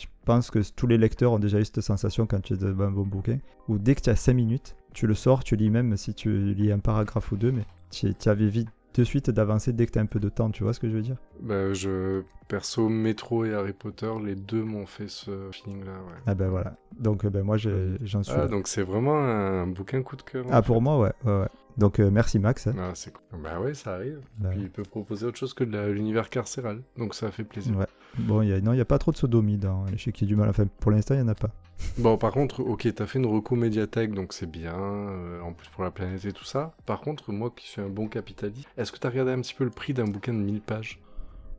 Je 0.03 0.25
pense 0.25 0.51
que 0.51 0.59
tous 0.75 0.87
les 0.87 0.99
lecteurs 0.99 1.33
ont 1.33 1.39
déjà 1.39 1.59
eu 1.61 1.65
cette 1.65 1.81
sensation 1.81 2.27
quand 2.27 2.41
tu 2.41 2.55
es 2.55 2.57
devant 2.57 2.85
un 2.85 2.91
bon 2.91 3.03
bouquin, 3.05 3.39
où 3.69 3.79
dès 3.79 3.95
que 3.95 4.01
tu 4.03 4.11
as 4.11 4.17
5 4.17 4.35
minutes, 4.35 4.77
tu 4.95 5.07
le 5.07 5.15
sors, 5.15 5.43
tu 5.45 5.57
lis 5.57 5.71
même 5.71 5.97
si 5.97 6.15
tu 6.15 6.55
lis 6.55 6.71
un 6.73 6.79
paragraphe 6.79 7.33
ou 7.33 7.37
deux, 7.37 7.53
mais 7.53 7.65
tu, 7.91 8.13
avais 8.29 8.49
vite 8.49 8.69
de 8.95 9.05
suite 9.05 9.31
d'avancer 9.31 9.73
dès 9.73 9.87
que 9.87 9.93
tu 9.93 9.99
as 9.99 10.03
un 10.03 10.07
peu 10.07 10.21
de 10.21 10.29
temps, 10.29 10.51
tu 10.51 10.63
vois 10.65 10.73
ce 10.75 10.81
que 10.81 10.89
je 10.89 10.95
veux 10.95 11.03
dire? 11.03 11.17
Bah, 11.41 11.73
je... 11.73 12.23
Perso, 12.49 12.89
Metro 12.89 13.45
et 13.47 13.55
Harry 13.55 13.73
Potter, 13.73 14.13
les 14.23 14.35
deux 14.35 14.63
m'ont 14.63 14.85
fait 14.87 15.09
ce 15.09 15.49
feeling-là, 15.53 15.93
ouais. 15.93 16.19
Ah 16.27 16.35
ben 16.35 16.49
voilà. 16.51 16.75
Donc 17.01 17.25
euh, 17.25 17.31
ben 17.31 17.43
moi 17.43 17.57
j'en 17.57 18.23
suis 18.23 18.33
Ah, 18.37 18.41
là. 18.43 18.49
donc 18.49 18.69
c'est 18.69 18.83
vraiment 18.83 19.17
un 19.17 19.67
bouquin 19.67 20.03
coup 20.03 20.17
de 20.17 20.23
cœur. 20.23 20.47
en 20.47 20.51
Ah, 20.53 20.61
pour 20.61 20.77
fait. 20.77 20.83
moi, 20.83 20.99
ouais. 20.99 21.13
ouais, 21.25 21.41
ouais. 21.41 21.49
Donc, 21.79 21.99
euh, 22.01 22.11
merci 22.11 22.39
Max. 22.39 22.67
hein. 22.67 22.75
Ah, 22.79 22.93
cool. 23.11 23.41
Bah 23.41 23.59
ouais, 23.59 23.73
ça 23.73 23.95
arrive. 23.95 24.21
Bah, 24.37 24.51
Puis 24.51 24.61
il 24.61 24.71
peut 24.71 24.83
proposer 24.83 25.25
autre 25.25 25.39
chose 25.39 25.55
que 25.55 25.65
de 25.65 25.79
l'univers 25.91 26.29
carcéral. 26.29 26.83
Donc 26.99 27.15
ça 27.15 27.31
fait 27.31 27.45
plaisir. 27.45 27.75
ouais. 27.79 27.87
Bon, 28.19 28.43
il 28.43 28.49
y 28.51 28.53
a, 28.53 28.61
non, 28.61 28.73
il 28.73 28.77
n'y 28.77 28.81
a 28.83 28.87
pas 28.87 28.99
trop 28.99 29.11
de 29.13 29.17
sodomie 29.17 29.57
dans 29.59 29.85
l'échiquier 29.87 30.27
du 30.27 30.37
mal. 30.37 30.49
Enfin, 30.49 30.67
pour 30.81 30.91
l'instant, 30.91 31.15
il 31.15 31.19
n'y 31.19 31.25
en 31.25 31.29
a 31.29 31.35
pas. 31.35 31.51
Bon, 31.99 32.17
par 32.19 32.33
contre, 32.33 32.61
ok, 32.61 32.87
t'as 32.95 33.07
fait 33.07 33.19
une 33.19 33.27
reco 33.27 33.57
médiathèque, 33.57 34.13
donc 34.15 34.33
c'est 34.35 34.51
bien, 34.51 34.75
euh, 34.77 35.41
en 35.41 35.53
plus 35.53 35.69
pour 35.71 35.83
la 35.83 35.91
planète 35.91 36.25
et 36.25 36.33
tout 36.33 36.45
ça. 36.45 36.75
Par 36.87 37.01
contre, 37.01 37.33
moi 37.33 37.53
qui 37.57 37.67
suis 37.69 37.81
un 37.81 37.89
bon 37.89 38.09
capitaliste, 38.09 38.69
est-ce 38.77 38.93
que 38.93 38.99
t'as 38.99 39.09
regardé 39.11 39.33
un 39.33 39.41
petit 39.41 39.55
peu 39.55 39.65
le 39.65 39.71
prix 39.71 39.93
d'un 39.95 40.05
bouquin 40.05 40.33
de 40.35 40.39
1000 40.39 40.61
pages? 40.61 41.01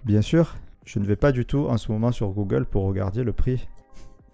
Bien 0.06 0.22
sûr, 0.22 0.56
je 0.86 1.00
ne 1.00 1.06
vais 1.06 1.16
pas 1.16 1.32
du 1.32 1.46
tout 1.46 1.66
en 1.68 1.78
ce 1.78 1.92
moment 1.92 2.12
sur 2.12 2.30
Google 2.30 2.66
pour 2.66 2.84
regarder 2.86 3.24
le 3.24 3.34
prix. 3.34 3.68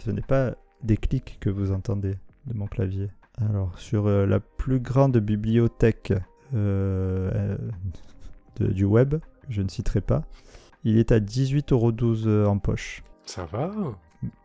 Ce 0.03 0.11
n'est 0.11 0.21
pas 0.21 0.55
des 0.83 0.97
clics 0.97 1.37
que 1.39 1.49
vous 1.49 1.71
entendez 1.71 2.15
de 2.45 2.53
mon 2.53 2.67
clavier 2.67 3.09
Alors, 3.49 3.77
sur 3.79 4.07
euh, 4.07 4.25
la 4.25 4.39
plus 4.39 4.79
grande 4.79 5.17
bibliothèque 5.17 6.11
euh, 6.53 7.31
euh, 7.33 7.57
de- 8.57 8.67
du 8.71 8.83
web, 8.85 9.15
je 9.49 9.61
ne 9.61 9.69
citerai 9.69 10.01
pas, 10.01 10.23
il 10.83 10.97
est 10.97 11.11
à 11.11 11.19
18,12€ 11.19 12.27
euh, 12.27 12.45
en 12.45 12.57
poche. 12.59 13.03
Ça 13.25 13.45
va 13.45 13.71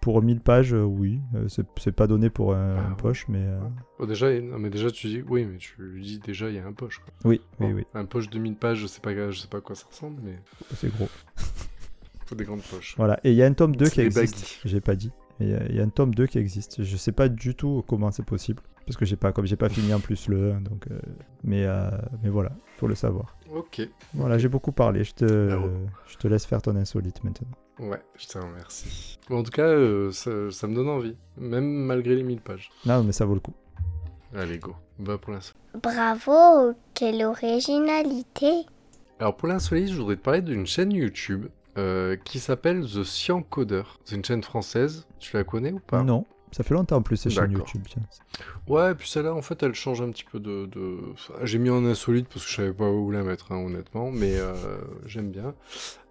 Pour 0.01 0.21
1000 0.23 0.41
pages, 0.41 0.75
euh, 0.75 0.83
oui. 0.83 1.21
Euh, 1.35 1.49
c'est 1.49 1.93
pas 1.93 2.07
donné 2.07 2.31
pour 2.31 2.55
un, 2.55 2.77
Ah 2.77 2.95
poche, 2.97 3.27
mais 3.29 3.43
euh, 3.43 3.59
Oh, 3.99 4.07
déjà, 4.07 4.31
non, 4.41 4.59
mais 4.59 4.71
déjà, 4.71 4.91
tu 4.91 5.07
dis, 5.07 5.23
oui, 5.27 5.45
mais 5.45 5.59
tu 5.59 6.01
dis 6.01 6.19
déjà, 6.19 6.51
il 6.51 6.57
y 6.57 6.59
a 6.59 6.67
un 6.67 6.73
poche. 6.73 6.99
Quoi. 6.99 7.13
oui, 7.25 7.41
oui, 7.61 7.67
Bon, 7.67 7.75
oui, 7.75 7.85
Un 7.95 8.05
poche 8.05 8.29
de 8.29 8.39
1000 8.39 8.57
pages, 8.57 8.79
je 8.79 8.87
sais 8.87 9.01
pas, 9.01 9.15
je 9.31 9.39
sais 9.39 9.49
pas 9.49 9.59
à 9.59 9.61
quoi 9.61 9.75
ça 9.75 9.87
ressemble, 9.91 10.21
mais 10.23 10.39
c'est 10.75 10.93
gros. 10.93 11.09
faut 12.27 12.35
des 12.35 12.45
grandes 12.45 12.63
poches. 12.63 12.95
Voilà, 12.97 13.19
et 13.25 13.31
il 13.31 13.37
y 13.37 13.43
a 13.43 13.47
un 13.47 13.53
tome 13.53 13.77
2 13.77 13.85
C'est 13.87 13.91
qui 13.93 14.01
existe. 14.01 14.61
J'ai 14.65 14.81
pas 14.81 14.97
dit. 14.97 15.13
Il 15.41 15.49
y 15.49 15.77
y, 15.77 15.81
a 15.81 15.83
un 15.83 15.89
tome 15.89 16.15
2 16.15 16.27
qui 16.27 16.39
existe. 16.39 16.83
Je 16.83 16.97
sais 16.97 17.11
pas 17.11 17.29
du 17.29 17.55
tout 17.55 17.83
comment 17.89 18.11
c'est 18.13 18.25
possible. 18.25 18.63
Parce 18.87 18.97
que 18.97 19.05
j'ai 19.05 19.17
pas, 19.17 19.33
comme 19.33 19.47
j'ai 19.47 19.57
pas 19.57 19.69
fini 19.69 19.95
en 19.95 20.01
plus 20.01 20.29
le 20.29 20.53
1, 20.53 20.61
donc. 20.61 20.87
euh, 20.91 20.99
mais, 21.43 21.65
euh, 21.65 21.91
mais 22.23 22.29
voilà, 22.29 22.51
faut 22.77 22.87
le 22.87 22.95
savoir. 22.95 23.37
Ok. 23.55 23.81
Voilà, 24.13 24.37
j'ai 24.39 24.49
beaucoup 24.49 24.73
parlé. 24.73 25.05
Je 25.05 25.15
te, 25.15 25.47
Bravo. 25.49 25.71
je 26.07 26.17
te 26.17 26.29
laisse 26.29 26.45
faire 26.45 26.61
ton 26.61 26.77
insolite 26.77 27.25
maintenant. 27.25 27.49
Ouais, 27.79 28.03
je 28.17 28.27
te 28.27 28.39
remercie. 28.39 29.19
Bon, 29.29 29.39
en 29.39 29.43
tout 29.43 29.51
cas, 29.51 29.63
euh, 29.67 30.13
ça, 30.13 30.31
ça 30.51 30.67
me 30.67 30.75
donne 30.75 30.89
envie, 30.89 31.17
même 31.39 31.65
malgré 31.65 32.15
les 32.15 32.23
1000 32.23 32.41
pages. 32.41 32.71
Non, 32.87 33.03
mais 33.03 33.13
ça 33.13 33.25
vaut 33.25 33.35
le 33.35 33.41
coup. 33.41 33.55
Allez, 34.35 34.59
go. 34.59 34.75
Bah, 34.99 35.17
pour 35.19 35.33
l'instant. 35.33 35.59
Bravo, 35.83 36.75
quelle 36.93 37.25
originalité. 37.25 38.67
Alors, 39.19 39.37
pour 39.37 39.49
l'insolite, 39.49 39.89
je 39.91 39.97
voudrais 39.97 40.17
te 40.17 40.23
parler 40.23 40.43
d'une 40.43 40.67
chaîne 40.67 40.93
YouTube 40.93 41.47
euh, 41.79 42.17
qui 42.25 42.39
s'appelle 42.39 42.85
The 42.85 43.05
Coder. 43.49 43.83
C'est 44.05 44.17
une 44.17 44.25
chaîne 44.25 44.43
française. 44.43 45.07
Tu 45.19 45.37
la 45.37 45.45
connais 45.45 45.73
ou 45.73 45.81
pas? 45.81 46.03
Non, 46.03 46.25
ça 46.55 46.63
fait 46.63 46.75
longtemps 46.75 46.99
en 46.99 47.03
plus 47.03 47.17
ces 47.17 47.31
chaînes. 47.31 47.51
YouTube. 47.51 47.83
tiens. 47.89 48.03
Ouais, 48.69 48.93
et 48.93 48.95
puis 48.95 49.09
celle-là, 49.09 49.35
en 49.35 49.43
fait, 49.43 49.61
elle 49.65 49.75
change 49.75 50.01
un 50.01 50.11
petit 50.11 50.25
peu 50.25 50.39
de. 50.39 50.69
J'ai 51.43 51.59
mis 51.59 51.69
en 51.69 51.85
insolite 51.85 52.29
parce 52.29 52.45
que 52.45 52.51
je 52.51 52.57
savais 52.57 52.73
pas 52.73 52.89
où 52.89 53.11
la 53.11 53.25
mettre, 53.25 53.51
hein, 53.51 53.57
honnêtement, 53.57 54.13
mais 54.13 54.37
euh, 54.39 54.55
j'aime 55.05 55.31
bien. 55.31 55.55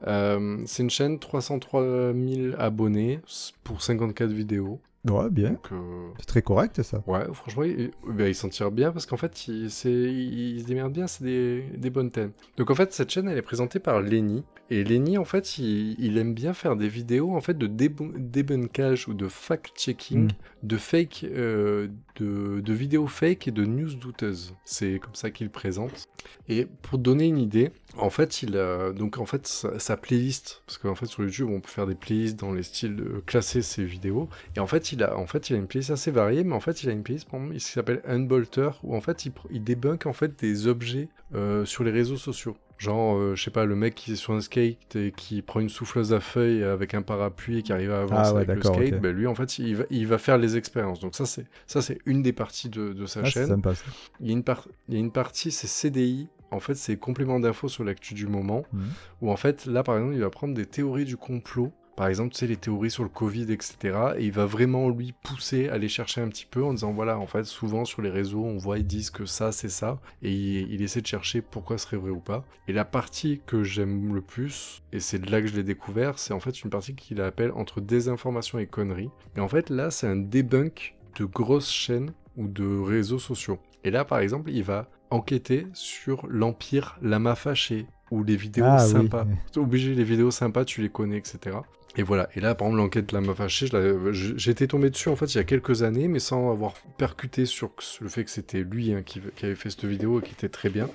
Euh, 0.07 0.61
c'est 0.65 0.83
une 0.83 0.89
chaîne 0.89 1.17
303 1.17 2.13
000 2.13 2.55
abonnés 2.59 3.21
pour 3.63 3.81
54 3.81 4.31
vidéos. 4.31 4.81
Ouais, 5.09 5.29
bien. 5.29 5.57
Euh, 5.71 6.07
C'est 6.19 6.25
très 6.27 6.41
correct 6.41 6.81
ça. 6.81 7.03
ouais, 7.07 7.25
franchement, 7.33 7.63
il, 7.63 7.91
ben, 8.07 8.27
il 8.27 8.35
s'en 8.35 8.47
tire 8.49 8.71
bien 8.71 8.91
parce 8.91 9.05
qu'en 9.05 9.17
fait, 9.17 9.47
il, 9.49 9.69
se 9.69 10.63
démerde 10.65 10.93
bien, 10.93 11.07
c'est 11.07 11.23
des, 11.25 11.63
des 11.77 11.89
bonnes 11.89 12.09
thèmes. 12.11 12.31
Donc, 12.57 12.69
en 12.71 12.75
fait, 12.75 12.93
cette 12.93 13.09
chaîne, 13.09 13.27
elle 13.27 13.37
est 13.37 13.41
présentée 13.41 13.79
par 13.79 14.01
Lenny. 14.01 14.43
Et 14.69 14.83
Lenny, 14.85 15.17
en 15.17 15.25
fait, 15.25 15.57
il, 15.57 15.95
il 15.99 16.17
aime 16.17 16.33
bien 16.33 16.53
faire 16.53 16.75
des 16.77 16.87
vidéos 16.87 17.35
en 17.35 17.41
fait 17.41 17.57
de 17.57 17.67
débun- 17.67 18.13
débunkage 18.17 19.07
ou 19.09 19.13
de 19.13 19.27
fact-checking 19.27 20.23
Mm. 20.23 20.27
de 20.63 20.77
fake, 20.77 21.25
euh, 21.25 21.89
de, 22.15 22.61
de 22.61 22.73
vidéos 22.73 23.07
fake 23.07 23.47
et 23.49 23.51
de 23.51 23.65
news 23.65 23.93
douteuses. 23.95 24.55
C'est 24.63 24.99
comme 24.99 25.15
ça 25.15 25.31
qu'il 25.31 25.49
présente. 25.49 26.07
Et 26.47 26.65
pour 26.81 26.97
donner 26.97 27.25
une 27.25 27.37
idée, 27.37 27.71
en 27.97 28.09
fait, 28.09 28.41
il 28.41 28.57
a 28.57 28.91
donc 28.93 29.17
en 29.17 29.25
fait 29.25 29.45
sa, 29.47 29.77
sa 29.79 29.97
playlist, 29.97 30.63
parce 30.65 30.77
qu'en 30.77 30.95
fait 30.95 31.05
sur 31.07 31.23
YouTube 31.23 31.49
on 31.51 31.59
peut 31.59 31.69
faire 31.69 31.85
des 31.85 31.95
playlists 31.95 32.39
dans 32.39 32.53
les 32.53 32.63
styles 32.63 32.95
de 32.95 33.21
classer 33.25 33.61
ses 33.61 33.83
vidéos. 33.83 34.29
Et 34.55 34.59
en 34.59 34.67
fait, 34.67 34.91
il 34.93 35.03
a 35.03 35.17
en 35.17 35.27
fait 35.27 35.49
il 35.49 35.55
a 35.55 35.59
une 35.59 35.67
playlist 35.67 35.91
assez 35.91 36.11
variée, 36.11 36.43
mais 36.43 36.53
en 36.53 36.59
fait 36.59 36.83
il 36.83 36.89
a 36.89 36.91
une 36.93 37.03
playlist 37.03 37.27
qui 37.29 37.59
s'appelle 37.59 38.01
Unbolter 38.05 38.69
où 38.83 38.95
en 38.95 39.01
fait 39.01 39.25
il, 39.51 39.63
débunk 39.63 40.05
en 40.05 40.13
fait 40.13 40.39
des 40.39 40.67
objets 40.67 41.09
euh, 41.35 41.65
sur 41.65 41.83
les 41.83 41.91
réseaux 41.91 42.17
sociaux. 42.17 42.55
Genre, 42.79 43.15
euh, 43.17 43.35
je 43.35 43.43
sais 43.43 43.51
pas, 43.51 43.63
le 43.65 43.75
mec 43.75 43.95
qui 43.95 44.11
est 44.13 44.15
sur 44.15 44.33
un 44.33 44.41
skate 44.41 44.95
et 44.95 45.13
qui 45.15 45.41
prend 45.41 45.59
une 45.61 45.69
souffleuse 45.69 46.11
à 46.13 46.19
feuilles 46.19 46.63
avec 46.63 46.93
un 46.95 47.01
parapluie 47.01 47.59
et 47.59 47.61
qui 47.61 47.71
arrive 47.71 47.91
à 47.91 48.01
avancer 48.01 48.31
Ah 48.31 48.33
ouais, 48.33 48.41
avec 48.41 48.55
le 48.57 48.61
skate, 48.63 48.99
ben 48.99 49.15
lui 49.15 49.25
en 49.27 49.35
fait 49.35 49.57
il 49.59 49.75
va, 49.77 49.83
il 49.89 50.05
va 50.07 50.17
faire 50.17 50.37
les 50.37 50.57
expériences. 50.57 50.99
Donc 50.99 51.15
ça 51.15 51.25
c'est 51.25 51.45
ça 51.65 51.81
c'est 51.81 51.99
une 52.05 52.21
des 52.23 52.33
parties 52.33 52.69
de, 52.69 52.91
de 52.93 53.05
sa 53.05 53.21
Ah, 53.21 53.25
chaîne. 53.25 53.47
sympa 53.47 53.73
ça. 53.75 53.85
Il 54.19 54.27
y, 54.27 54.29
a 54.31 54.33
une 54.33 54.43
par- 54.43 54.67
il 54.89 54.95
y 54.95 54.97
a 54.97 54.99
une 54.99 55.11
partie, 55.11 55.51
c'est 55.51 55.67
CDI. 55.67 56.27
En 56.51 56.59
fait, 56.59 56.75
c'est 56.75 56.97
complément 56.97 57.39
d'infos 57.39 57.67
sur 57.67 57.83
l'actu 57.83 58.13
du 58.13 58.27
moment. 58.27 58.63
Mhm. 58.73 58.83
Où 59.21 59.31
en 59.31 59.37
fait, 59.37 59.65
là, 59.65 59.81
par 59.81 59.95
exemple, 59.95 60.13
il 60.13 60.21
va 60.21 60.29
prendre 60.29 60.53
des 60.53 60.67
théories 60.67 61.05
du 61.05 61.17
complot. 61.17 61.71
Par 61.95 62.07
exemple, 62.07 62.33
tu 62.33 62.39
sais, 62.39 62.47
les 62.47 62.57
théories 62.57 62.89
sur 62.89 63.03
le 63.03 63.09
Covid, 63.09 63.51
etc. 63.51 63.97
Et 64.17 64.25
il 64.25 64.31
va 64.31 64.45
vraiment, 64.45 64.89
lui, 64.89 65.13
pousser 65.23 65.69
à 65.69 65.73
aller 65.73 65.87
chercher 65.87 66.21
un 66.21 66.27
petit 66.27 66.47
peu 66.49 66.63
en 66.63 66.73
disant, 66.73 66.91
voilà, 66.91 67.19
en 67.19 67.27
fait, 67.27 67.43
souvent 67.43 67.85
sur 67.85 68.01
les 68.01 68.09
réseaux, 68.09 68.43
on 68.43 68.57
voit, 68.57 68.79
ils 68.79 68.87
disent 68.87 69.11
que 69.11 69.25
ça, 69.25 69.51
c'est 69.51 69.69
ça. 69.69 69.99
Et 70.23 70.31
il, 70.31 70.73
il 70.73 70.81
essaie 70.81 71.01
de 71.01 71.07
chercher 71.07 71.41
pourquoi 71.41 71.77
ce 71.77 71.85
serait 71.85 71.97
vrai 71.97 72.09
ou 72.09 72.19
pas. 72.19 72.43
Et 72.67 72.73
la 72.73 72.83
partie 72.85 73.41
que 73.45 73.63
j'aime 73.63 74.13
le 74.15 74.21
plus, 74.21 74.81
et 74.91 74.99
c'est 74.99 75.19
de 75.19 75.29
là 75.31 75.39
que 75.41 75.47
je 75.47 75.55
l'ai 75.55 75.63
découvert, 75.63 76.17
c'est 76.17 76.33
en 76.33 76.39
fait 76.39 76.63
une 76.63 76.71
partie 76.71 76.95
qu'il 76.95 77.21
appelle 77.21 77.51
entre 77.51 77.79
désinformation 77.79 78.57
et 78.57 78.65
conneries. 78.65 79.11
Et 79.35 79.39
en 79.39 79.47
fait, 79.47 79.69
là, 79.69 79.91
c'est 79.91 80.07
un 80.07 80.15
debunk 80.15 80.95
de 81.19 81.25
grosses 81.25 81.69
chaînes 81.71 82.11
ou 82.37 82.47
de 82.47 82.65
réseaux 82.79 83.19
sociaux. 83.19 83.59
Et 83.83 83.91
là, 83.91 84.03
par 84.03 84.17
exemple, 84.19 84.49
il 84.49 84.63
va 84.63 84.89
enquêter 85.11 85.67
sur 85.73 86.25
l'empire 86.27 86.97
Lama 87.03 87.35
Fâché 87.35 87.85
ou 88.09 88.23
les 88.23 88.35
vidéos 88.35 88.65
Ah 88.67 88.79
sympas. 88.79 89.25
oui. 89.27 89.61
Obligé, 89.61 89.93
les 89.93 90.03
vidéos 90.03 90.31
sympas, 90.31 90.65
tu 90.65 90.81
les 90.81 90.89
connais, 90.89 91.17
etc. 91.17 91.57
Et 91.95 92.03
voilà. 92.03 92.27
Et 92.35 92.39
là, 92.39 92.55
par 92.55 92.67
exemple, 92.67 92.81
l'enquête 92.81 93.11
je 93.11 93.73
l'avais- 93.73 94.13
je- 94.13 94.33
j'étais 94.35 94.67
tombé 94.67 94.89
dessus 94.89 95.09
en 95.09 95.15
fait 95.15 95.27
il 95.33 95.37
y 95.37 95.39
a 95.39 95.43
quelques 95.43 95.83
années, 95.83 96.07
mais 96.07 96.19
sans 96.19 96.51
avoir 96.51 96.73
percuté 96.97 97.45
sur 97.45 97.71
le 98.01 98.09
fait 98.09 98.23
que 98.23 98.31
c'était 98.31 98.63
lui 98.63 98.93
hein, 98.93 99.03
qui, 99.03 99.21
avait 99.43 99.55
fait 99.55 99.69
cette 99.69 99.85
vidéo 99.85 100.19
et 100.19 100.23
qui 100.23 100.31
était 100.31 100.49
très 100.49 100.69
bien. 100.69 100.89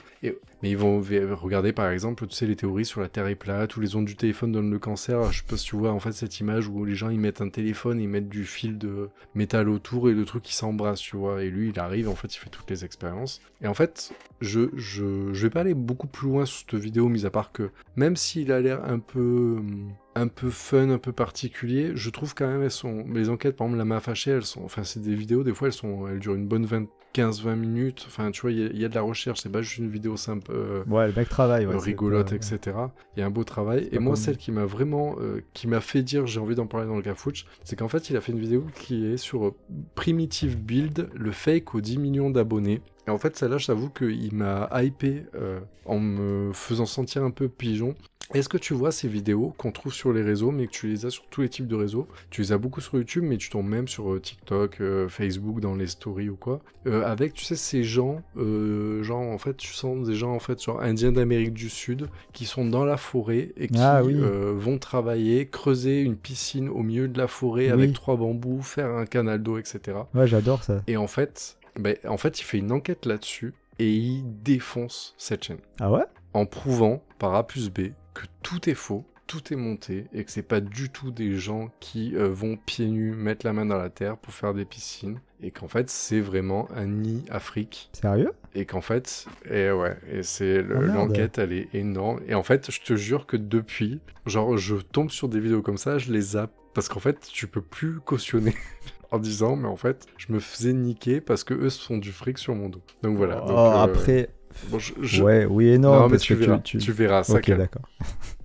Mais 0.61 0.71
ils 0.71 0.77
vont 0.77 1.01
regarder 1.01 1.73
par 1.73 1.89
exemple, 1.91 2.27
tu 2.27 2.35
sais, 2.35 2.47
les 2.47 2.57
théories 2.57 2.85
sur 2.85 3.01
la 3.01 3.09
Terre 3.09 3.29
est 3.29 3.37
plate, 3.37 3.77
ou 3.77 3.81
les 3.81 3.95
ondes 3.95 4.07
du 4.07 4.17
téléphone 4.17 4.51
donnent 4.51 4.73
le 4.73 4.79
cancer. 4.81 5.31
Je 5.33 5.39
sais 5.39 5.45
pas 5.49 5.57
si 5.57 5.67
tu 5.67 5.77
vois 5.77 5.93
en 5.93 6.01
fait 6.01 6.11
cette 6.11 6.41
image 6.41 6.67
où 6.67 6.85
les 6.85 6.97
gens 6.97 7.11
ils 7.11 7.21
mettent 7.21 7.41
un 7.41 7.49
téléphone, 7.49 8.01
ils 8.01 8.09
mettent 8.09 8.29
du 8.29 8.45
fil 8.45 8.77
de 8.79 9.09
métal 9.37 9.69
autour 9.69 10.11
et 10.11 10.15
le 10.15 10.25
truc 10.25 10.43
qui 10.43 10.55
s'embrasse, 10.55 10.99
tu 11.01 11.17
vois. 11.17 11.45
Et 11.45 11.51
lui, 11.51 11.69
il 11.71 11.79
arrive, 11.79 12.09
en 12.09 12.17
fait, 12.17 12.35
il 12.35 12.39
fait 12.39 12.51
toutes 12.51 12.69
les 12.71 12.85
expériences. 12.85 13.41
Et 13.63 13.69
en 13.69 13.75
fait, 13.75 14.11
je, 14.41 14.69
je, 14.75 15.33
je 15.33 15.43
vais 15.47 15.51
pas 15.51 15.61
aller 15.61 15.75
beaucoup 15.75 16.09
plus 16.09 16.27
loin 16.29 16.45
sur 16.45 16.67
cette 16.69 16.81
vidéo, 16.81 17.09
mis 17.09 17.25
à 17.25 17.31
part 17.31 17.53
que 17.53 17.71
même 17.95 18.17
s'il 18.17 18.51
a 18.51 18.61
l'air 18.61 18.85
un 18.85 18.99
peu 18.99 19.57
hum, 19.59 19.93
un 20.19 20.29
peu 20.29 20.51
fun, 20.51 20.91
un 20.91 20.99
peu 20.99 21.13
particulier, 21.13 21.93
je 21.95 22.11
trouve 22.11 22.35
quand 22.35 22.47
même 22.49 22.63
elles 22.63 22.71
sont 22.71 23.05
les 23.13 23.29
enquêtes 23.31 23.57
par 23.57 23.67
exemple 23.67 23.79
la 23.79 23.85
main 23.85 24.01
fâchée, 24.01 24.33
elles 24.33 24.45
sont 24.45 24.63
enfin 24.65 24.85
c'est 24.85 25.01
des 25.01 25.15
vidéos 25.15 25.43
des 25.45 25.55
fois 25.55 25.69
elles 25.69 25.75
sont 25.75 26.07
elles 26.09 26.19
durent 26.19 26.35
une 26.35 26.47
bonne 26.49 26.65
20 26.67 26.87
15-20 27.15 27.57
minutes, 27.57 28.05
enfin 28.07 28.31
tu 28.31 28.43
vois, 28.43 28.53
il 28.53 28.59
y 28.59 28.65
a- 28.67 28.69
il 28.69 28.79
y, 28.79 28.85
a 28.85 28.89
de 28.91 28.95
la 28.95 29.01
recherche, 29.01 29.41
c'est 29.43 29.49
pas 29.51 29.63
juste 29.63 29.79
une 29.79 29.89
vidéo 29.89 30.19
simple, 30.19 30.53
euh, 30.55 30.85
Ouais, 30.87 31.07
le 31.09 31.15
mec 31.15 31.29
travaille. 31.31 31.65
Ouais, 31.67 31.75
rigolote, 31.79 32.33
etc. 32.37 32.77
Il 33.17 33.21
y 33.21 33.23
a 33.23 33.27
un 33.27 33.31
beau 33.31 33.45
travail. 33.45 33.89
Et 33.93 33.99
moi, 33.99 34.15
celle 34.15 34.37
qui 34.37 34.53
m'a 34.53 34.67
vraiment, 34.67 35.17
euh, 35.19 35.41
qui 35.55 35.69
m'a 35.69 35.81
fait 35.81 36.03
dire 36.03 36.27
j'ai 36.27 36.39
envie 36.39 36.55
d'en 36.55 36.67
parler 36.67 36.87
dans 36.87 36.97
le 36.97 37.03
Cafouche, 37.03 37.47
c'est 37.65 37.77
qu'en 37.77 37.89
fait, 37.89 38.11
il 38.11 38.17
a 38.17 38.21
fait 38.21 38.33
une 38.33 38.39
vidéo 38.39 38.67
qui 38.75 39.07
est 39.07 39.17
sur 39.17 39.47
euh, 39.47 39.55
Primitive 39.95 40.59
Build, 40.59 41.09
le 41.15 41.33
fake 41.33 41.75
aux 41.75 41.81
10 41.81 41.99
millions 41.99 42.31
d'abonnés. 42.31 42.83
Et 43.07 43.11
en 43.11 43.19
fait, 43.19 43.37
celle-là, 43.37 43.57
je 43.57 43.67
t'avoue 43.69 43.89
qu'il 43.89 44.35
m'a 44.35 44.69
hypé 44.83 45.25
euh, 45.35 45.61
en 45.87 45.99
me 45.99 46.53
faisant 46.53 46.85
sentir 46.87 47.25
un 47.25 47.31
peu 47.31 47.49
pigeon. 47.49 47.95
Est-ce 48.35 48.49
que 48.51 48.59
tu 48.59 48.75
vois 48.75 48.93
ces 48.93 49.09
vidéos 49.09 49.55
qu'on 49.57 49.73
trouve 49.73 49.93
sur 49.95 50.13
les 50.13 50.21
réseaux, 50.23 50.51
mais 50.51 50.67
que 50.67 50.73
tu 50.73 50.87
les 50.89 51.07
as 51.07 51.11
sur 51.11 51.25
tous 51.31 51.41
les 51.41 51.49
types 51.49 51.67
de 51.67 51.75
réseaux? 51.75 52.07
Tu 52.29 52.43
les 52.43 52.53
as 52.53 52.59
beaucoup 52.59 52.83
sur 52.83 52.97
YouTube, 52.99 53.25
mais 53.27 53.39
tu 53.39 53.49
tombes 53.49 53.67
même 53.69 53.89
sur 53.89 54.13
euh, 54.13 54.21
TikTok, 54.21 54.83
euh, 54.83 55.09
Facebook, 55.09 55.61
dans 55.61 55.75
les 55.75 55.87
stories 55.87 56.29
ou 56.29 56.37
quoi. 56.37 56.61
Euh, 56.87 57.03
avec, 57.07 57.33
tu 57.33 57.45
sais, 57.45 57.57
ces 57.57 57.85
gens, 57.85 58.21
euh, 58.37 59.03
genre, 59.03 59.23
en 59.23 59.39
fait, 59.39 59.57
tu 59.57 59.73
sens 59.73 60.07
des 60.07 60.15
gens, 60.15 60.33
en 60.35 60.41
fait, 60.41 60.63
genre 60.63 60.83
indiens 60.83 61.11
d'Amérique 61.13 61.55
du 61.55 61.71
Sud, 61.71 62.09
qui 62.35 62.45
sont 62.45 62.67
dans 62.67 62.85
la 62.85 62.99
forêt 62.99 63.53
et 63.57 63.69
qui 63.69 63.79
Ah 63.81 64.03
oui. 64.05 64.15
vont 64.55 64.77
travailler, 64.79 65.49
creuser 65.49 66.03
une 66.03 66.17
piscine 66.17 66.69
au 66.69 66.83
milieu 66.83 67.09
de 67.09 67.17
la 67.17 67.29
forêt 67.29 67.67
Oui. 67.67 67.71
avec 67.73 67.93
trois 67.95 68.17
bambous, 68.17 68.61
faire 68.63 68.91
un 68.91 69.07
canal 69.07 69.43
d'eau, 69.43 69.57
etc. 69.57 69.97
Ouais, 70.15 70.27
j'adore 70.27 70.63
ça. 70.65 70.83
Et 70.87 70.99
en 70.99 71.07
fait, 71.07 71.57
ben, 71.81 71.97
en 72.07 72.19
fait, 72.19 72.39
il 72.41 72.45
fait 72.45 72.59
une 72.59 72.73
enquête 72.73 73.07
là-dessus 73.07 73.55
et 73.79 73.91
il 73.91 74.23
défonce 74.43 75.15
cette 75.17 75.45
chaîne 75.45 75.59
Ah 75.81 75.91
ouais? 75.91 76.03
En 76.35 76.45
prouvant 76.45 77.03
par 77.19 77.35
A 77.35 77.47
plus 77.47 77.71
B 77.71 77.89
que 78.21 78.27
tout 78.43 78.69
est 78.69 78.75
faux, 78.75 79.05
tout 79.27 79.53
est 79.53 79.57
monté 79.57 80.07
et 80.15 80.25
que 80.25 80.31
c'est 80.31 80.43
pas 80.43 80.61
du 80.61 80.89
tout 80.91 81.11
des 81.11 81.35
gens 81.35 81.71
qui 81.81 82.17
euh, 82.17 82.29
vont 82.29 82.57
pieds 82.57 82.87
nus 82.89 83.13
mettre 83.15 83.45
la 83.47 83.53
main 83.53 83.67
dans 83.67 83.77
la 83.77 83.91
terre 83.91 84.17
pour 84.17 84.33
faire 84.33 84.55
des 84.55 84.65
piscines 84.65 85.21
et 85.43 85.51
qu'en 85.51 85.69
fait 85.69 85.89
c'est 85.91 86.21
vraiment 86.21 86.67
un 86.75 86.87
nid 86.87 87.25
Afrique. 87.31 87.91
Sérieux? 87.93 88.33
Et 88.55 88.65
qu'en 88.65 88.81
fait 88.81 89.27
et 89.49 89.71
ouais 89.71 89.97
et 90.11 90.23
c'est 90.23 90.63
le- 90.63 90.77
Oh, 90.77 90.81
merde. 90.81 90.95
l'enquête 90.95 91.39
elle 91.39 91.53
est 91.53 91.69
énorme. 91.75 92.21
Et 92.27 92.35
en 92.35 92.43
fait 92.43 92.71
je 92.71 92.81
te 92.81 92.97
jure 92.97 93.27
que 93.27 93.37
depuis 93.37 94.01
genre 94.27 94.57
je 94.57 94.77
tombe 94.77 95.11
sur 95.11 95.29
des 95.29 95.41
vidéos 95.41 95.63
comme 95.63 95.79
ça 95.79 95.99
je 95.99 96.11
les 96.11 96.21
zappe 96.23 96.53
parce 96.75 96.89
qu'en 96.89 97.01
fait 97.01 97.21
tu 97.31 97.47
peux 97.47 97.63
plus 97.63 98.01
cautionner 98.01 98.55
en 99.13 99.19
disant 99.19 99.57
mais 99.57 99.69
en 99.69 99.77
fait 99.77 100.07
je 100.17 100.33
me 100.33 100.41
faisais 100.41 100.73
niquer 100.73 101.21
parce 101.21 101.45
que 101.45 101.53
eux 101.55 101.71
se 101.71 101.85
font 101.85 101.99
du 101.99 102.13
fric 102.13 102.39
sur 102.39 102.55
mon 102.55 102.71
dos. 102.71 102.83
Donc 103.03 103.17
voilà 103.19 103.43
Oh, 103.45 103.49
Donc, 103.49 103.59
euh, 103.59 103.83
après, 103.83 104.31
bon, 104.71 104.79
je- 104.79 104.93
je- 105.03 105.23
ouais, 105.23 105.45
oui 105.47 105.69
et 105.69 105.79
non. 105.79 105.93
non, 106.01 106.09
mais 106.09 106.19
tu 106.19 106.35
que 106.35 106.41
verras, 106.41 106.59
tu, 106.59 106.79
tu 106.79 106.93
verras, 106.93 107.23
ça 107.25 107.35
Ok, 107.35 107.43
calme. 107.43 107.59
d'accord. 107.59 107.83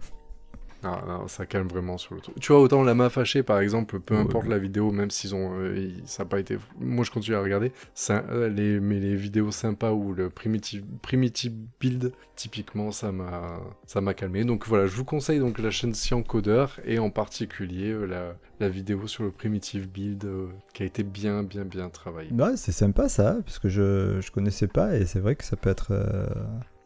Ah, 0.84 1.02
non, 1.08 1.28
ça 1.28 1.46
calme 1.46 1.68
vraiment 1.68 1.98
sur 1.98 2.16
le 2.16 2.22
truc. 2.22 2.36
Tu 2.40 2.52
vois, 2.52 2.62
autant 2.62 2.84
la 2.84 2.94
main 2.94 3.10
fâchée, 3.10 3.42
par 3.42 3.60
exemple, 3.60 4.00
peu 4.00 4.16
importe 4.16 4.46
ouais. 4.46 4.52
la 4.52 4.58
vidéo, 4.58 4.92
même 4.92 5.12
s'ils 5.12 5.34
ont, 5.34 5.54
euh, 5.60 5.78
ils- 5.78 6.02
ça 6.06 6.24
n'a 6.24 6.30
pas 6.30 6.40
été. 6.40 6.58
Moi, 6.80 7.06
je 7.06 7.12
continue 7.12 7.36
à 7.38 7.42
regarder. 7.42 7.72
Ça, 7.94 8.26
euh, 8.30 8.50
les, 8.50 8.80
mais 8.82 9.00
les 9.00 9.16
vidéos 9.16 9.52
sympas 9.52 9.92
ou 9.92 10.14
le 10.14 10.30
primitive, 10.30 10.84
primitive 11.02 11.54
build, 11.80 12.12
typiquement, 12.36 12.92
ça 12.92 13.12
m'a, 13.12 13.60
ça 13.86 14.02
m'a 14.02 14.14
calmé. 14.14 14.44
Donc 14.44 14.68
voilà, 14.68 14.86
je 14.86 14.96
vous 14.96 15.06
conseille 15.06 15.40
donc 15.40 15.60
la 15.60 15.72
chaîne 15.72 15.94
Codeur 16.28 16.80
et 16.86 17.00
en 17.00 17.10
particulier 17.10 17.92
euh, 17.92 18.06
la, 18.06 18.36
la 18.60 18.70
vidéo 18.70 19.08
sur 19.08 19.24
le 19.24 19.32
primitive 19.32 19.88
build 19.90 20.28
qui 20.74 20.84
a 20.84 20.86
été 20.86 21.04
bien, 21.04 21.44
bien, 21.44 21.64
bien 21.64 21.90
travaillée. 21.90 22.32
Ouais, 22.34 22.58
c'est 22.58 22.72
sympa 22.74 23.08
ça, 23.08 23.38
parce 23.46 23.60
que 23.60 23.70
je, 23.70 24.20
je 24.20 24.32
connaissais 24.32 24.68
pas 24.68 24.98
et 24.98 25.06
c'est 25.06 25.20
vrai 25.20 25.36
que 25.36 25.44
ça 25.46 25.56
peut 25.56 25.70
être. 25.70 25.94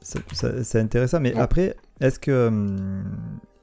c'est 0.01 0.79
intéressant, 0.79 1.19
mais 1.19 1.33
après, 1.35 1.75
est-ce 1.99 2.19
que 2.19 2.47
hum, 2.47 3.03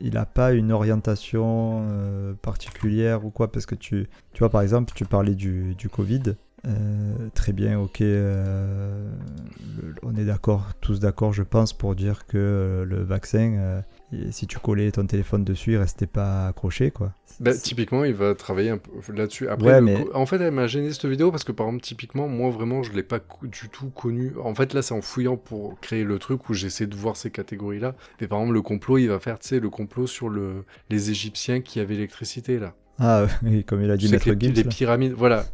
il 0.05 0.19
a 0.19 0.27
pas 0.27 0.53
une 0.53 0.71
orientation 0.71 1.87
euh, 1.89 2.35
particulière 2.35 3.25
ou 3.25 3.31
quoi 3.31 3.51
Parce 3.51 3.65
que 3.65 3.75
tu, 3.75 4.07
tu 4.35 4.39
vois, 4.41 4.51
par 4.51 4.61
exemple, 4.61 4.93
tu 4.95 5.07
parlais 5.07 5.35
du, 5.35 5.75
du 5.75 5.89
Covid. 5.89 6.35
Euh, 6.67 7.29
très 7.35 7.53
bien, 7.53 7.81
ok. 7.81 8.01
euh, 8.03 9.11
on 10.03 10.15
est 10.15 10.25
d'accord, 10.25 10.69
tous 10.81 11.01
d'accord, 11.01 11.33
je 11.33 11.43
pense, 11.43 11.73
pour 11.73 11.95
dire 11.95 12.27
que 12.27 12.85
le 12.87 13.03
vaccin, 13.03 13.83
et 14.29 14.33
si 14.33 14.47
tu 14.47 14.59
collais 14.59 14.91
ton 14.91 15.07
téléphone 15.07 15.45
dessus, 15.45 15.73
il 15.73 15.77
restait 15.77 16.07
pas 16.07 16.49
accroché, 16.49 16.91
quoi. 16.91 17.13
Bah, 17.41 17.53
typiquement, 17.53 18.05
il 18.05 18.15
va 18.15 18.35
travailler 18.35 18.71
un 18.71 18.79
peu 18.79 19.13
là-dessus. 19.13 19.49
Après, 19.49 19.67
Ouais, 19.67 19.81
mais- 19.81 20.05
en 20.15 20.25
fait, 20.27 20.41
elle 20.41 20.53
m'a 20.53 20.67
gêné 20.67 20.93
cette 20.93 21.07
vidéo 21.07 21.31
parce 21.31 21.43
que, 21.45 21.53
par 21.53 21.67
exemple, 21.67 21.83
typiquement, 21.83 22.29
moi, 22.29 22.51
vraiment, 22.51 22.83
je 22.83 22.93
l'ai 22.93 23.03
pas 23.03 23.19
du 23.43 23.69
tout 23.71 23.91
connu. 23.91 24.33
En 24.43 24.55
fait, 24.55 24.73
là, 24.73 24.83
c'est 24.83 24.95
en 24.95 25.03
fouillant 25.03 25.37
pour 25.37 25.79
créer 25.81 26.05
le 26.05 26.19
truc 26.19 26.49
où 26.49 26.55
j'essaie 26.55 26.87
de 26.87 26.95
voir 26.95 27.17
ces 27.17 27.31
catégories-là. 27.31 27.97
Et 28.21 28.29
par 28.29 28.39
exemple, 28.39 28.55
le 28.55 28.63
complot, 28.63 28.99
il 28.99 29.09
va 29.09 29.19
faire, 29.19 29.39
tu 29.39 29.49
sais, 29.49 29.61
le 29.61 29.71
complot 29.71 30.07
sur 30.07 30.29
le... 30.29 30.65
les 30.91 31.11
Égyptiens 31.11 31.61
qui 31.61 31.81
avaient 31.81 31.95
l'électricité, 31.95 32.59
là. 32.59 32.75
Ah, 32.99 33.27
oui, 33.43 33.65
comme 33.65 33.83
il 33.83 33.91
a 33.91 33.97
dit 33.97 34.09
Maître 34.11 34.29
les, 34.31 34.53
les 34.53 34.65
pyramides, 34.65 35.15
voilà. 35.17 35.45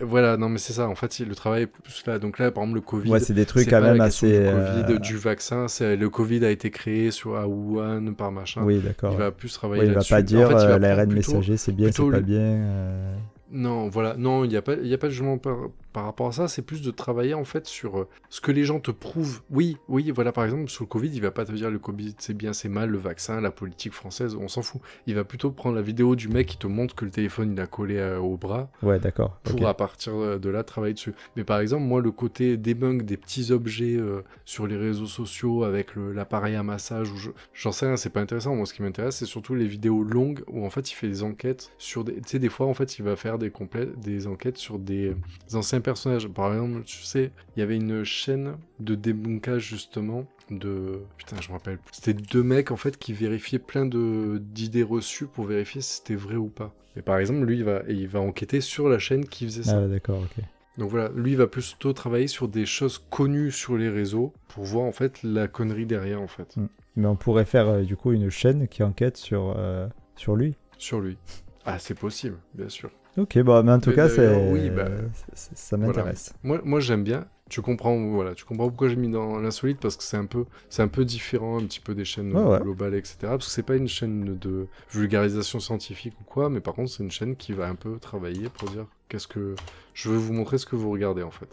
Voilà, 0.00 0.36
non, 0.36 0.48
mais 0.48 0.58
c'est 0.58 0.72
ça. 0.72 0.88
En 0.88 0.94
fait, 0.94 1.18
le 1.18 1.34
travail 1.34 1.62
est 1.62 1.66
plus 1.66 2.04
là. 2.06 2.18
Donc 2.18 2.38
là, 2.38 2.50
par 2.50 2.62
exemple, 2.62 2.76
le 2.78 2.82
Covid. 2.82 3.10
Ouais, 3.10 3.20
c'est 3.20 3.32
des 3.34 3.46
trucs 3.46 3.68
quand 3.68 3.80
même 3.80 4.00
assez. 4.00 4.28
du 4.28 4.44
Covid, 4.50 4.92
euh, 4.94 4.98
du 4.98 5.16
vaccin. 5.16 5.66
Le 5.80 6.06
Covid 6.08 6.44
a 6.44 6.50
été 6.50 6.70
créé 6.70 7.10
sur 7.10 7.36
à 7.36 7.46
Wuhan 7.48 8.12
par 8.14 8.30
machin. 8.30 8.62
Oui, 8.64 8.78
d'accord. 8.78 9.12
Il 9.12 9.18
va 9.18 9.30
plus 9.32 9.52
travailler 9.52 9.82
Ouais, 9.82 9.88
il 9.88 9.94
va 9.94 10.00
pas 10.08 10.18
En 10.18 10.22
dire 10.22 10.48
fait, 10.48 10.54
il 10.54 10.68
va 10.68 10.74
euh, 10.74 10.78
l'ARN 10.78 11.12
messager 11.12 11.56
c'est 11.56 11.72
bien, 11.72 11.90
c'est 11.92 12.10
pas 12.10 12.20
bien. 12.20 12.38
euh, 12.38 13.14
Non, 13.50 13.88
voilà, 13.88 14.14
non, 14.16 14.44
il 14.44 14.50
n'y 14.50 14.56
a, 14.56 14.62
pas- 14.62 14.74
y 14.76 14.94
a 14.94 14.98
pas 14.98 15.06
de 15.08 15.12
jugement 15.12 15.38
par, 15.38 15.56
par 15.98 16.04
rapport 16.04 16.28
à 16.28 16.32
ça, 16.32 16.46
c'est 16.46 16.62
plus 16.62 16.80
de 16.80 16.92
travailler 16.92 17.34
en 17.34 17.42
fait 17.42 17.66
sur 17.66 17.98
euh, 17.98 18.08
ce 18.28 18.40
que 18.40 18.52
les 18.52 18.62
gens 18.62 18.78
te 18.78 18.92
prouvent. 18.92 19.40
Oui, 19.50 19.78
oui, 19.88 20.12
voilà, 20.12 20.30
par 20.30 20.44
exemple, 20.44 20.68
sur 20.70 20.84
le 20.84 20.88
Covid, 20.88 21.08
il 21.12 21.20
va 21.20 21.32
pas 21.32 21.44
te 21.44 21.50
dire 21.50 21.72
le 21.72 21.80
Covid 21.80 22.14
c'est 22.18 22.34
bien, 22.36 22.52
c'est 22.52 22.68
mal, 22.68 22.88
le 22.88 22.98
vaccin, 22.98 23.40
la 23.40 23.50
politique 23.50 23.92
française, 23.92 24.36
on 24.36 24.46
s'en 24.46 24.62
fout. 24.62 24.80
Il 25.08 25.16
va 25.16 25.24
plutôt 25.24 25.50
prendre 25.50 25.74
la 25.74 25.82
vidéo 25.82 26.14
du 26.14 26.28
mec 26.28 26.46
qui 26.46 26.56
te 26.56 26.68
montre 26.68 26.94
que 26.94 27.04
le 27.04 27.10
téléphone 27.10 27.52
il 27.54 27.60
a 27.60 27.66
collé 27.66 27.96
euh, 27.96 28.20
au 28.20 28.36
bras 28.36 28.70
Ouais, 28.80 29.00
d'accord. 29.00 29.40
pour 29.42 29.66
à 29.66 29.74
partir 29.74 30.38
de 30.38 30.48
là 30.48 30.62
travailler 30.62 30.94
dessus. 30.94 31.14
Mais 31.34 31.42
par 31.42 31.58
exemple, 31.58 31.82
moi, 31.82 32.00
le 32.00 32.12
côté 32.12 32.56
debunk 32.56 33.02
des 33.02 33.16
petits 33.16 33.50
objets 33.50 33.96
euh, 33.96 34.22
sur 34.44 34.68
les 34.68 34.76
réseaux 34.76 35.06
sociaux 35.06 35.64
avec 35.64 35.96
l'appareil 35.96 36.54
à 36.54 36.62
massage, 36.62 37.10
ou 37.10 37.16
je- 37.16 37.30
j'en 37.54 37.72
sais 37.72 37.86
rien, 37.86 37.96
c'est 37.96 38.10
pas 38.10 38.20
intéressant. 38.20 38.54
Moi, 38.54 38.66
ce 38.66 38.72
qui 38.74 38.82
m'intéresse, 38.82 39.16
c'est 39.16 39.26
surtout 39.26 39.56
les 39.56 39.66
vidéos 39.66 40.04
longues 40.04 40.44
où 40.46 40.64
en 40.64 40.70
fait 40.70 40.92
il 40.92 40.94
fait 40.94 41.08
des 41.08 41.24
enquêtes 41.24 41.72
sur 41.76 42.04
des. 42.04 42.14
Tu 42.20 42.20
sais, 42.26 42.38
des 42.38 42.48
fois, 42.50 42.66
en 42.66 42.74
fait, 42.74 43.00
il 43.00 43.04
va 43.04 43.16
faire 43.16 43.36
des, 43.36 43.50
des 43.96 44.26
enquêtes 44.28 44.58
sur 44.58 44.78
des, 44.78 45.16
des 45.48 45.56
anciens 45.56 45.80
personnages. 45.88 46.28
Par 46.28 46.52
exemple, 46.52 46.82
tu 46.84 47.02
sais, 47.02 47.30
il 47.56 47.60
y 47.60 47.62
avait 47.62 47.76
une 47.76 48.04
chaîne 48.04 48.56
de 48.80 48.94
débunkage 48.94 49.62
justement 49.68 50.26
de 50.50 51.00
putain 51.18 51.36
je 51.42 51.48
me 51.48 51.52
rappelle 51.54 51.76
plus. 51.76 51.90
c'était 51.92 52.14
deux 52.14 52.42
mecs 52.42 52.70
en 52.70 52.76
fait 52.76 52.96
qui 52.96 53.12
vérifiaient 53.12 53.58
plein 53.58 53.84
de 53.84 54.38
d'idées 54.40 54.82
reçues 54.82 55.26
pour 55.26 55.44
vérifier 55.44 55.82
si 55.82 55.96
c'était 55.98 56.14
vrai 56.14 56.36
ou 56.36 56.48
pas 56.48 56.74
et 56.96 57.02
par 57.02 57.18
exemple 57.18 57.44
lui 57.44 57.58
il 57.58 57.64
va 57.64 57.82
et 57.86 57.92
il 57.92 58.08
va 58.08 58.20
enquêter 58.20 58.62
sur 58.62 58.88
la 58.88 58.98
chaîne 58.98 59.26
qui 59.26 59.44
faisait 59.44 59.64
ça 59.64 59.78
Ah, 59.82 59.86
d'accord, 59.86 60.20
ok. 60.22 60.42
donc 60.78 60.88
voilà, 60.90 61.10
lui 61.14 61.32
il 61.32 61.36
va 61.36 61.48
plutôt 61.48 61.92
travailler 61.92 62.28
sur 62.28 62.48
des 62.48 62.64
choses 62.64 62.96
connues 63.10 63.50
sur 63.52 63.76
les 63.76 63.90
réseaux 63.90 64.32
pour 64.48 64.64
voir 64.64 64.84
en 64.86 64.92
fait 64.92 65.22
la 65.22 65.48
connerie 65.48 65.84
derrière 65.84 66.22
en 66.22 66.28
fait, 66.28 66.54
Mais 66.96 67.06
on 67.06 67.16
pourrait 67.16 67.44
faire 67.44 67.68
euh, 67.68 67.82
du 67.82 67.96
coup 67.96 68.12
une 68.12 68.30
chaîne 68.30 68.68
qui 68.68 68.82
enquête 68.82 69.18
sur, 69.18 69.52
euh, 69.54 69.86
sur 70.16 70.34
lui. 70.34 70.54
sur 70.78 71.00
lui. 71.02 71.18
Ah 71.66 71.78
c'est 71.78 71.98
possible, 71.98 72.38
bien 72.54 72.70
sûr. 72.70 72.90
Ok, 73.18 73.38
bon, 73.40 73.62
mais 73.64 73.72
en 73.72 73.80
tout 73.80 73.90
Mais 73.90 73.96
cas, 73.96 74.08
c'est, 74.08 74.50
oui, 74.50 74.70
bah, 74.70 74.88
ça 75.34 75.76
voilà. 75.76 75.86
m'intéresse. 75.86 76.34
Moi, 76.42 76.60
moi 76.64 76.80
j'aime 76.80 77.02
bien. 77.04 77.26
Tu 77.50 77.62
comprends, 77.62 77.96
voilà, 78.10 78.34
tu 78.34 78.44
comprends 78.44 78.68
pourquoi 78.68 78.88
j'ai 78.88 78.96
mis 78.96 79.10
dans 79.10 79.38
l'insolite 79.40 79.78
parce 79.80 79.96
que 79.96 80.02
c'est 80.02 80.18
un 80.18 80.26
peu, 80.26 80.44
c'est 80.68 80.82
un 80.82 80.88
peu 80.88 81.06
différent 81.06 81.58
un 81.58 81.64
petit 81.64 81.80
peu 81.80 81.94
des 81.94 82.04
chaînes 82.04 82.30
ouais. 82.36 82.60
globales, 82.60 82.94
etc. 82.94 83.16
Parce 83.22 83.46
que 83.46 83.50
c'est 83.52 83.62
pas 83.62 83.76
une 83.76 83.88
chaîne 83.88 84.36
de 84.38 84.66
vulgarisation 84.90 85.58
scientifique 85.58 86.12
ou 86.20 86.24
quoi, 86.24 86.50
mais 86.50 86.60
par 86.60 86.74
contre 86.74 86.90
c'est 86.90 87.02
une 87.02 87.10
chaîne 87.10 87.36
qui 87.36 87.54
va 87.54 87.66
un 87.66 87.74
peu 87.74 87.98
travailler 87.98 88.50
pour 88.50 88.68
dire 88.68 88.84
qu'est-ce 89.08 89.26
que, 89.26 89.54
je 89.94 90.10
veux 90.10 90.18
vous 90.18 90.34
montrer 90.34 90.58
ce 90.58 90.66
que 90.66 90.76
vous 90.76 90.90
regardez 90.90 91.22
en 91.22 91.30
fait. 91.30 91.48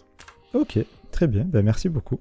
Ok, 0.54 0.80
très 1.12 1.28
bien, 1.28 1.46
ben, 1.46 1.64
merci 1.64 1.88
beaucoup. 1.88 2.20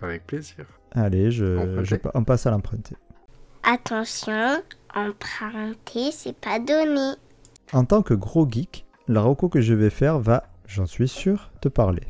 Avec 0.00 0.24
plaisir. 0.28 0.64
Allez, 0.92 1.32
je, 1.32 1.56
Emprunté. 1.58 2.00
on 2.14 2.22
passe 2.22 2.46
à 2.46 2.52
l'emprunté. 2.52 2.94
Attention, 3.64 4.62
emprunter, 4.94 6.12
c'est 6.12 6.36
pas 6.36 6.58
donné. 6.60 7.14
En 7.72 7.84
tant 7.84 8.02
que 8.02 8.14
gros 8.14 8.48
geek, 8.50 8.86
la 9.08 9.20
reco 9.22 9.48
que 9.48 9.60
je 9.60 9.74
vais 9.74 9.90
faire 9.90 10.18
va, 10.18 10.44
j'en 10.66 10.86
suis 10.86 11.08
sûr, 11.08 11.50
te 11.60 11.68
parler. 11.68 12.02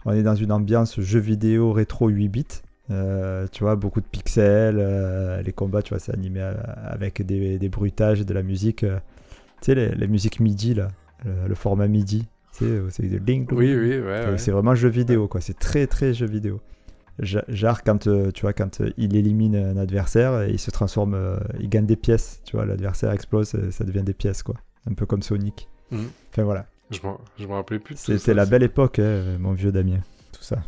On 0.05 0.13
est 0.13 0.23
dans 0.23 0.35
une 0.35 0.53
ambiance 0.53 1.01
jeu 1.01 1.19
vidéo 1.19 1.73
rétro 1.73 2.09
8 2.09 2.29
bits, 2.29 2.45
euh, 2.91 3.47
tu 3.51 3.65
vois, 3.65 3.77
beaucoup 3.77 4.01
de 4.01 4.07
pixels, 4.07 4.77
euh, 4.79 5.43
les 5.43 5.53
combats, 5.53 5.83
tu 5.83 5.91
vois, 5.91 5.99
c'est 5.99 6.13
animé 6.13 6.41
euh, 6.41 6.55
avec 6.85 7.25
des, 7.25 7.59
des 7.59 7.69
bruitages, 7.69 8.25
de 8.25 8.33
la 8.35 8.43
musique, 8.43 8.85
euh, 8.85 8.99
tu 9.61 9.67
sais, 9.67 9.75
les, 9.75 9.89
les 9.95 10.07
musiques 10.09 10.41
MIDI, 10.41 10.75
là, 10.75 10.89
le, 11.25 11.49
le 11.49 11.55
format 11.55 11.89
MIDI, 11.89 12.27
tu 12.57 12.65
sais, 12.65 12.81
c'est 12.91 13.03
des 13.09 13.21
ding, 13.21 13.47
Oui, 13.53 13.75
oui, 13.75 13.99
ouais. 13.99 14.21
c'est- 14.23 14.31
ouais. 14.31 14.39
C'est 14.39 14.51
vraiment 14.51 14.75
jeu 14.75 14.89
vidéo, 14.89 15.29
quoi. 15.29 15.41
C'est 15.41 15.59
très, 15.59 15.87
très 15.87 16.15
jeu 16.15 16.27
vidéo. 16.27 16.61
Ja- 17.19 17.45
Genre, 17.49 17.83
quand, 17.83 18.07
euh, 18.07 18.31
tu 18.31 18.43
vois, 18.43 18.53
quand 18.53 18.83
il 18.99 19.17
élimine 19.17 19.57
un 19.57 19.77
adversaire, 19.79 20.47
il 20.49 20.59
se 20.59 20.71
transforme, 20.71 21.17
il 21.59 21.69
gagne 21.69 21.87
des 21.87 21.97
pièces, 21.97 22.41
tu 22.45 22.57
vois, 22.57 22.67
l'adversaire 22.67 23.11
explose, 23.11 23.57
ça 23.71 23.85
devient 23.85 24.03
des 24.03 24.13
pièces, 24.15 24.43
quoi. 24.43 24.55
Un 24.89 24.95
peu 24.95 25.07
comme 25.07 25.23
Sonic. 25.23 25.69
Mhm. 25.91 26.09
Enfin, 26.31 26.43
voilà. 26.45 26.67
Je 26.91 27.01
m'en- 27.03 27.19
rappelais 27.57 27.79
plus 27.81 27.95
de 27.95 27.99
C'était 27.99 28.35
la 28.35 28.47
belle 28.47 28.63
époque, 28.63 28.99
hein, 29.01 29.39
mon 29.41 29.53
vieux 29.55 29.73
Damien. 29.73 29.99
Tout 30.33 30.43
ça. 30.43 30.59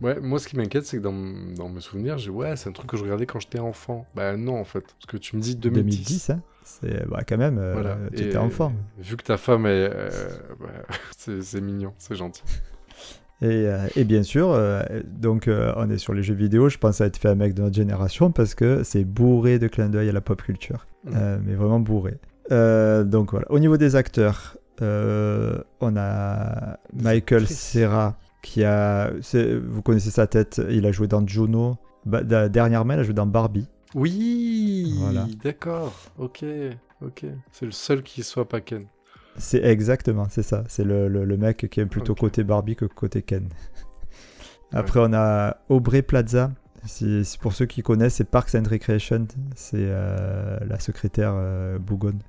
Ouais, 0.00 0.18
moi 0.20 0.38
ce 0.38 0.48
qui 0.48 0.56
m'inquiète, 0.56 0.86
c'est 0.86 0.96
que 0.98 1.02
dans, 1.02 1.12
mes 1.12 1.80
souvenirs, 1.80 2.18
j'ai 2.18 2.30
ouais, 2.30 2.56
c'est 2.56 2.68
un 2.68 2.72
truc 2.72 2.88
que 2.88 2.96
je 2.96 3.02
regardais 3.02 3.26
quand 3.26 3.40
j'étais 3.40 3.58
enfant. 3.58 4.06
Bah 4.14 4.36
non, 4.36 4.58
en 4.58 4.64
fait. 4.64 4.80
Parce 4.80 5.06
que 5.08 5.16
tu 5.16 5.36
me 5.36 5.40
dis 5.42 5.56
2010. 5.56 5.96
2010, 5.96 6.30
hein. 6.30 6.42
C'est, 6.64 7.06
bah, 7.08 7.22
quand 7.26 7.36
même, 7.36 7.58
euh, 7.58 7.72
Voilà. 7.72 7.98
tu 8.14 8.22
étais 8.22 8.34
Et 8.34 8.36
enfant. 8.36 8.72
Vu 8.98 9.16
que 9.16 9.24
ta 9.24 9.36
femme 9.36 9.66
est. 9.66 9.90
euh, 9.92 10.08
bah, 10.60 10.68
c'est 11.16 11.60
mignon, 11.60 11.92
c'est 11.98 12.14
gentil. 12.14 12.42
Et, 13.42 13.66
euh, 13.66 13.88
et 13.96 14.04
bien 14.04 14.22
sûr, 14.22 14.50
euh, 14.52 14.82
donc 15.06 15.48
euh, 15.48 15.72
on 15.76 15.88
est 15.88 15.96
sur 15.96 16.12
les 16.12 16.22
jeux 16.22 16.34
vidéo, 16.34 16.68
je 16.68 16.76
pense 16.76 17.00
a 17.00 17.06
été 17.06 17.18
fait 17.18 17.28
un 17.28 17.34
mec 17.34 17.54
de 17.54 17.62
notre 17.62 17.74
génération 17.74 18.30
parce 18.30 18.54
que 18.54 18.82
c'est 18.84 19.04
bourré 19.04 19.58
de 19.58 19.66
clins 19.66 19.88
d'œil 19.88 20.10
à 20.10 20.12
la 20.12 20.20
pop 20.20 20.42
culture. 20.42 20.86
Euh, 21.14 21.38
mais 21.42 21.54
vraiment 21.54 21.80
bourré. 21.80 22.18
Donc 22.50 23.30
voilà. 23.30 23.50
Au 23.50 23.58
niveau 23.58 23.76
des 23.78 23.96
acteurs, 23.96 24.58
on 24.80 25.94
a 25.96 26.78
Michael. 26.92 27.46
Serra 27.46 28.18
qui 28.42 28.64
a. 28.64 29.10
Vous 29.64 29.82
connaissez 29.82 30.10
sa 30.10 30.26
tête, 30.26 30.60
il 30.70 30.86
a 30.86 30.92
joué 30.92 31.06
dans 31.08 31.26
Juno. 31.26 31.76
Bah, 32.06 32.22
dernièrement, 32.48 32.94
il 32.94 33.00
a 33.00 33.02
joué 33.02 33.14
dans 33.14 33.26
Barbie. 33.26 33.68
Oui, 33.94 34.94
Voilà. 35.00 35.26
d'accord, 35.42 35.92
ok, 36.18 36.44
ok. 37.02 37.26
C'est 37.52 37.66
le 37.66 37.72
seul 37.72 38.02
qui 38.02 38.22
soit 38.22 38.48
pas 38.48 38.60
Ken. 38.60 38.84
C'est 39.36 39.62
exactement, 39.64 40.26
c'est 40.30 40.42
ça. 40.42 40.64
C'est 40.68 40.84
le, 40.84 41.08
le- 41.08 41.24
le 41.24 41.36
mec 41.36 41.68
qui 41.70 41.80
aime 41.80 41.88
plutôt 41.88 42.14
côté 42.14 42.44
Barbie 42.44 42.76
que 42.76 42.84
côté 42.84 43.22
Ken. 43.22 43.48
Après, 44.72 45.00
on 45.02 45.12
a 45.12 45.56
Aubrey 45.68 46.02
Plaza. 46.02 46.52
Si, 46.86 47.24
si 47.24 47.36
pour 47.38 47.52
ceux 47.52 47.66
qui 47.66 47.82
connaissent, 47.82 48.14
c'est 48.14 48.24
Parks 48.30 48.54
and 48.54 48.62
Recreation. 48.70 49.26
C'est 49.54 49.76
euh, 49.80 50.58
la 50.66 50.78
secrétaire 50.78 51.32
euh, 51.34 51.78
Bougonne. 51.78 52.20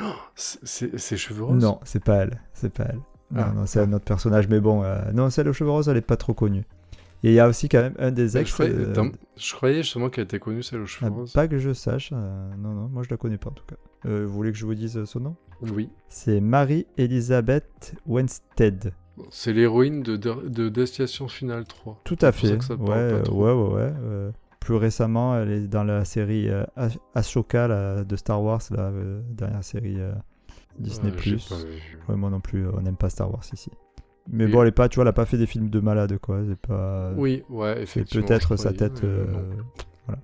C'est- 0.34 0.96
C'est 0.98 1.16
cheveux 1.16 1.44
roses? 1.44 1.62
Non, 1.62 1.78
c'est 1.84 2.02
pas 2.02 2.16
elle. 2.22 2.40
C'est 2.54 2.72
pas 2.72 2.84
elle. 2.88 3.00
Non, 3.32 3.42
Ah. 3.46 3.52
non, 3.54 3.66
c'est 3.66 3.80
un 3.80 3.92
autre 3.92 4.04
personnage. 4.04 4.48
Mais 4.48 4.60
bon, 4.60 4.82
euh, 4.84 5.10
non, 5.12 5.30
celle 5.30 5.48
aux 5.48 5.52
cheveux 5.52 5.70
roses, 5.70 5.88
elle 5.88 5.96
est 5.96 6.00
pas 6.02 6.16
trop 6.16 6.34
connue. 6.34 6.64
Et 7.24 7.28
il 7.30 7.34
y 7.34 7.40
a 7.40 7.48
aussi 7.48 7.68
quand 7.68 7.80
même 7.80 7.94
un 7.98 8.10
des 8.10 8.36
ex. 8.36 8.48
je, 8.50 8.54
croyais, 8.54 8.72
euh, 8.74 9.10
je 9.38 9.54
croyais 9.54 9.82
justement 9.82 10.10
qu'elle 10.10 10.24
était 10.24 10.40
connue, 10.40 10.62
celle 10.62 10.80
aux 10.80 10.86
cheveux 10.86 11.10
ah, 11.10 11.14
roses. 11.14 11.32
pas 11.32 11.46
que 11.48 11.58
je 11.58 11.72
sache. 11.72 12.10
euh, 12.12 12.50
non, 12.58 12.70
non, 12.72 12.88
moi 12.88 13.04
je 13.04 13.10
la 13.10 13.16
connais 13.16 13.38
pas 13.38 13.50
en 13.50 13.52
tout 13.54 13.64
cas. 13.66 13.76
Euh, 14.06 14.24
vous 14.26 14.32
voulez 14.32 14.50
que 14.50 14.58
je 14.58 14.66
vous 14.66 14.74
dise 14.74 15.04
son 15.04 15.20
nom? 15.20 15.36
Oui. 15.62 15.88
C'est 16.08 16.40
Marie-Elisabeth 16.40 17.94
Winstead. 18.06 18.92
C'est 19.30 19.52
l'héroïne 19.52 20.02
de, 20.02 20.16
de, 20.16 20.48
de 20.48 20.68
Destination 20.68 21.28
Finale 21.28 21.64
3. 21.64 22.00
Tout 22.04 22.16
à 22.22 22.26
ça 22.26 22.32
fait. 22.32 22.60
ça 22.62 22.76
te 22.76 22.80
ouais, 22.82 23.30
ouais, 23.30 23.52
ouais, 23.52 23.72
ouais. 23.84 24.30
plus 24.58 24.74
récemment, 24.74 25.36
elle 25.38 25.50
est 25.50 25.68
dans 25.68 25.84
la 25.84 26.04
série 26.04 26.48
Ash- 26.76 26.98
Ashoka 27.14 27.68
là, 27.68 28.04
de 28.04 28.16
Star 28.16 28.42
Wars, 28.42 28.62
la 28.70 28.90
dernière 29.30 29.62
série 29.64 29.98
Disney+. 30.78 31.10
Vu. 31.10 31.38
Ouais, 32.08 32.16
moi 32.16 32.30
non 32.30 32.40
plus, 32.40 32.66
euh, 32.66 32.70
on 32.76 32.80
n'aime 32.82 32.96
pas 32.96 33.10
Star 33.10 33.30
Wars 33.30 33.42
ici. 33.52 33.70
Mais 34.30 34.46
bon, 34.46 34.62
elle 34.62 34.68
est 34.68 34.72
pas, 34.72 34.88
tu 34.88 34.96
vois, 34.96 35.02
elle 35.04 35.08
a 35.08 35.12
pas 35.12 35.26
fait 35.26 35.36
des 35.38 35.46
films 35.46 35.68
de 35.68 35.80
malade, 35.80 36.16
quoi. 36.18 36.40
C'est 36.48 36.56
pas. 36.56 37.12
Oui, 37.16 37.42
ouais, 37.48 37.74
C'est 37.74 37.82
effectivement. 37.82 38.26
peut-être 38.26 38.56
sa 38.56 38.72
tête. 38.72 39.02
euh, 39.04 39.26
voilà. 40.06 40.20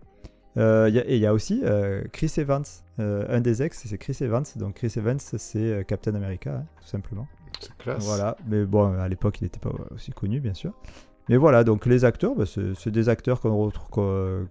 Euh, 0.56 0.88
y 0.88 0.98
a- 0.98 1.08
et 1.08 1.16
il 1.16 1.20
y 1.20 1.26
a 1.26 1.34
aussi 1.34 1.60
euh, 1.64 2.02
Chris 2.12 2.32
Evans, 2.38 2.64
euh, 3.00 3.24
un 3.28 3.40
des 3.40 3.62
ex, 3.62 3.84
c'est 3.86 3.98
Chris 3.98 4.16
Evans. 4.20 4.44
Donc 4.56 4.74
Chris 4.74 4.92
Evans, 4.96 5.18
c'est 5.18 5.58
euh, 5.58 5.82
Captain 5.82 6.14
America, 6.14 6.58
hein, 6.58 6.64
tout 6.80 6.86
simplement. 6.88 7.26
C'est 7.60 7.76
classe. 7.76 8.04
Voilà, 8.04 8.36
mais 8.46 8.64
bon, 8.64 8.92
à 8.98 9.08
l'époque, 9.08 9.40
il 9.40 9.44
n'était 9.44 9.58
pas 9.60 9.70
aussi 9.94 10.12
connu, 10.12 10.40
bien 10.40 10.54
sûr. 10.54 10.72
Mais 11.28 11.36
voilà, 11.36 11.64
donc 11.64 11.84
les 11.86 12.04
acteurs, 12.04 12.34
bah, 12.36 12.44
c'est 12.46 12.90
des 12.90 13.08
acteurs 13.08 13.40
qu'on 13.40 13.56
retrouve, 13.56 13.88
qu'on- 13.90 14.46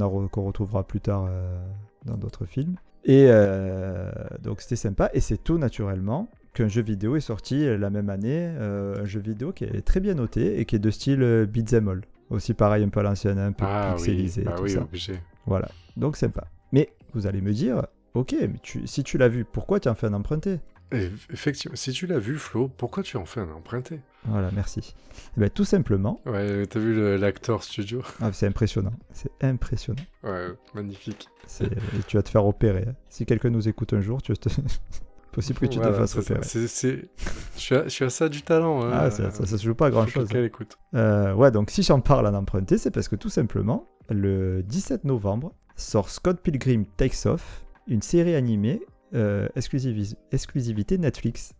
a 0.00 0.04
re- 0.04 0.28
qu'on 0.28 0.44
retrouvera 0.46 0.84
plus 0.86 1.00
tard 1.00 1.26
euh, 1.28 1.58
dans 2.04 2.16
d'autres 2.16 2.46
films. 2.46 2.76
Et 3.04 3.26
euh, 3.28 4.10
donc 4.42 4.60
c'était 4.60 4.76
sympa, 4.76 5.10
et 5.14 5.20
c'est 5.20 5.38
tout 5.42 5.58
naturellement 5.58 6.28
qu'un 6.54 6.68
jeu 6.68 6.82
vidéo 6.82 7.16
est 7.16 7.20
sorti 7.20 7.64
la 7.78 7.90
même 7.90 8.10
année, 8.10 8.52
euh, 8.58 9.02
un 9.02 9.04
jeu 9.04 9.20
vidéo 9.20 9.52
qui 9.52 9.64
est 9.64 9.82
très 9.82 10.00
bien 10.00 10.14
noté 10.14 10.60
et 10.60 10.64
qui 10.64 10.76
est 10.76 10.80
de 10.80 10.90
style 10.90 11.22
euh, 11.22 11.46
beat'em 11.46 11.88
all. 11.88 12.00
Aussi 12.30 12.52
pareil, 12.52 12.84
un 12.84 12.88
peu 12.90 13.00
à 13.00 13.04
l'ancienne, 13.04 13.38
un 13.38 13.52
peu 13.52 13.64
Ah 13.66 13.92
oui, 13.92 13.96
pixelisé, 13.96 14.42
bah 14.42 14.52
tout 14.56 14.64
oui, 14.64 14.70
ça. 14.70 14.80
obligé. 14.82 15.14
Voilà, 15.46 15.68
donc 15.96 16.16
sympa. 16.16 16.48
Mais 16.72 16.90
vous 17.14 17.26
allez 17.26 17.40
me 17.40 17.52
dire, 17.52 17.86
ok, 18.14 18.34
mais 18.40 18.58
tu- 18.62 18.86
si 18.86 19.02
tu 19.02 19.16
l'as 19.16 19.28
vu, 19.28 19.44
pourquoi 19.46 19.80
tu 19.80 19.88
en 19.88 19.94
fais 19.94 20.08
un 20.08 20.12
emprunté? 20.14 20.58
Effectivement, 20.92 21.76
si 21.76 21.92
tu 21.92 22.06
l'as 22.06 22.18
vu, 22.18 22.36
Flo, 22.38 22.68
pourquoi 22.68 23.02
tu 23.02 23.16
en 23.16 23.24
fais 23.24 23.40
un 23.40 23.50
emprunté? 23.50 24.00
Voilà, 24.24 24.50
merci. 24.52 24.94
Eh 25.36 25.40
ben, 25.40 25.50
tout 25.50 25.64
simplement, 25.64 26.20
Ouais, 26.26 26.66
t'as 26.66 26.80
vu 26.80 27.16
l'acteur 27.18 27.62
studio? 27.62 28.02
Ah, 28.20 28.32
c'est 28.32 28.46
impressionnant. 28.46 28.92
C'est 29.12 29.30
impressionnant. 29.42 30.02
Ouais, 30.22 30.48
magnifique. 30.74 31.28
Et 31.60 31.68
tu 32.06 32.16
vas 32.16 32.22
te 32.22 32.28
faire 32.28 32.46
opérer. 32.46 32.84
hein. 32.88 32.94
Si 33.08 33.26
quelqu'un 33.26 33.50
nous 33.50 33.68
écoute 33.68 33.92
un 33.92 34.00
jour, 34.00 34.20
tu 34.22 34.32
te... 34.34 34.48
possible 35.32 35.58
que 35.60 35.66
tu 35.66 35.78
Voilà, 35.78 35.92
te 35.92 35.98
fasses 35.98 36.16
opérer. 36.16 36.40
C'est- 36.42 36.66
c'est- 36.68 37.08
Je 37.56 37.60
suis 37.60 37.74
à- 37.74 37.84
je 37.84 37.88
suis 37.90 38.04
à 38.04 38.10
ça 38.10 38.28
du 38.28 38.42
talent. 38.42 38.82
hein. 38.84 38.90
Ah, 38.92 39.10
ça, 39.10 39.30
ça, 39.30 39.46
se 39.46 39.56
joue 39.64 39.74
pas 39.74 39.86
à 39.86 39.90
grand 39.90 40.04
Faut 40.04 40.10
chose. 40.10 40.28
quelqu'un 40.28 40.42
l'écoute. 40.42 40.78
Euh, 40.94 41.32
ouais, 41.34 41.50
donc 41.50 41.70
si 41.70 41.82
j'en 41.82 42.00
parle 42.00 42.26
en 42.26 42.34
emprunté, 42.34 42.78
c'est 42.78 42.90
parce 42.90 43.08
que 43.08 43.16
tout 43.16 43.28
simplement, 43.28 43.88
le 44.10 44.62
17 44.62 45.04
novembre, 45.04 45.52
sort 45.76 46.08
Scott 46.10 46.40
Pilgrim 46.42 46.84
Takes 46.96 47.26
Off, 47.26 47.64
une 47.86 48.02
série 48.02 48.34
animée 48.34 48.80
euh, 49.14 49.48
exclusivité 50.32 50.98
Netflix. 50.98 51.52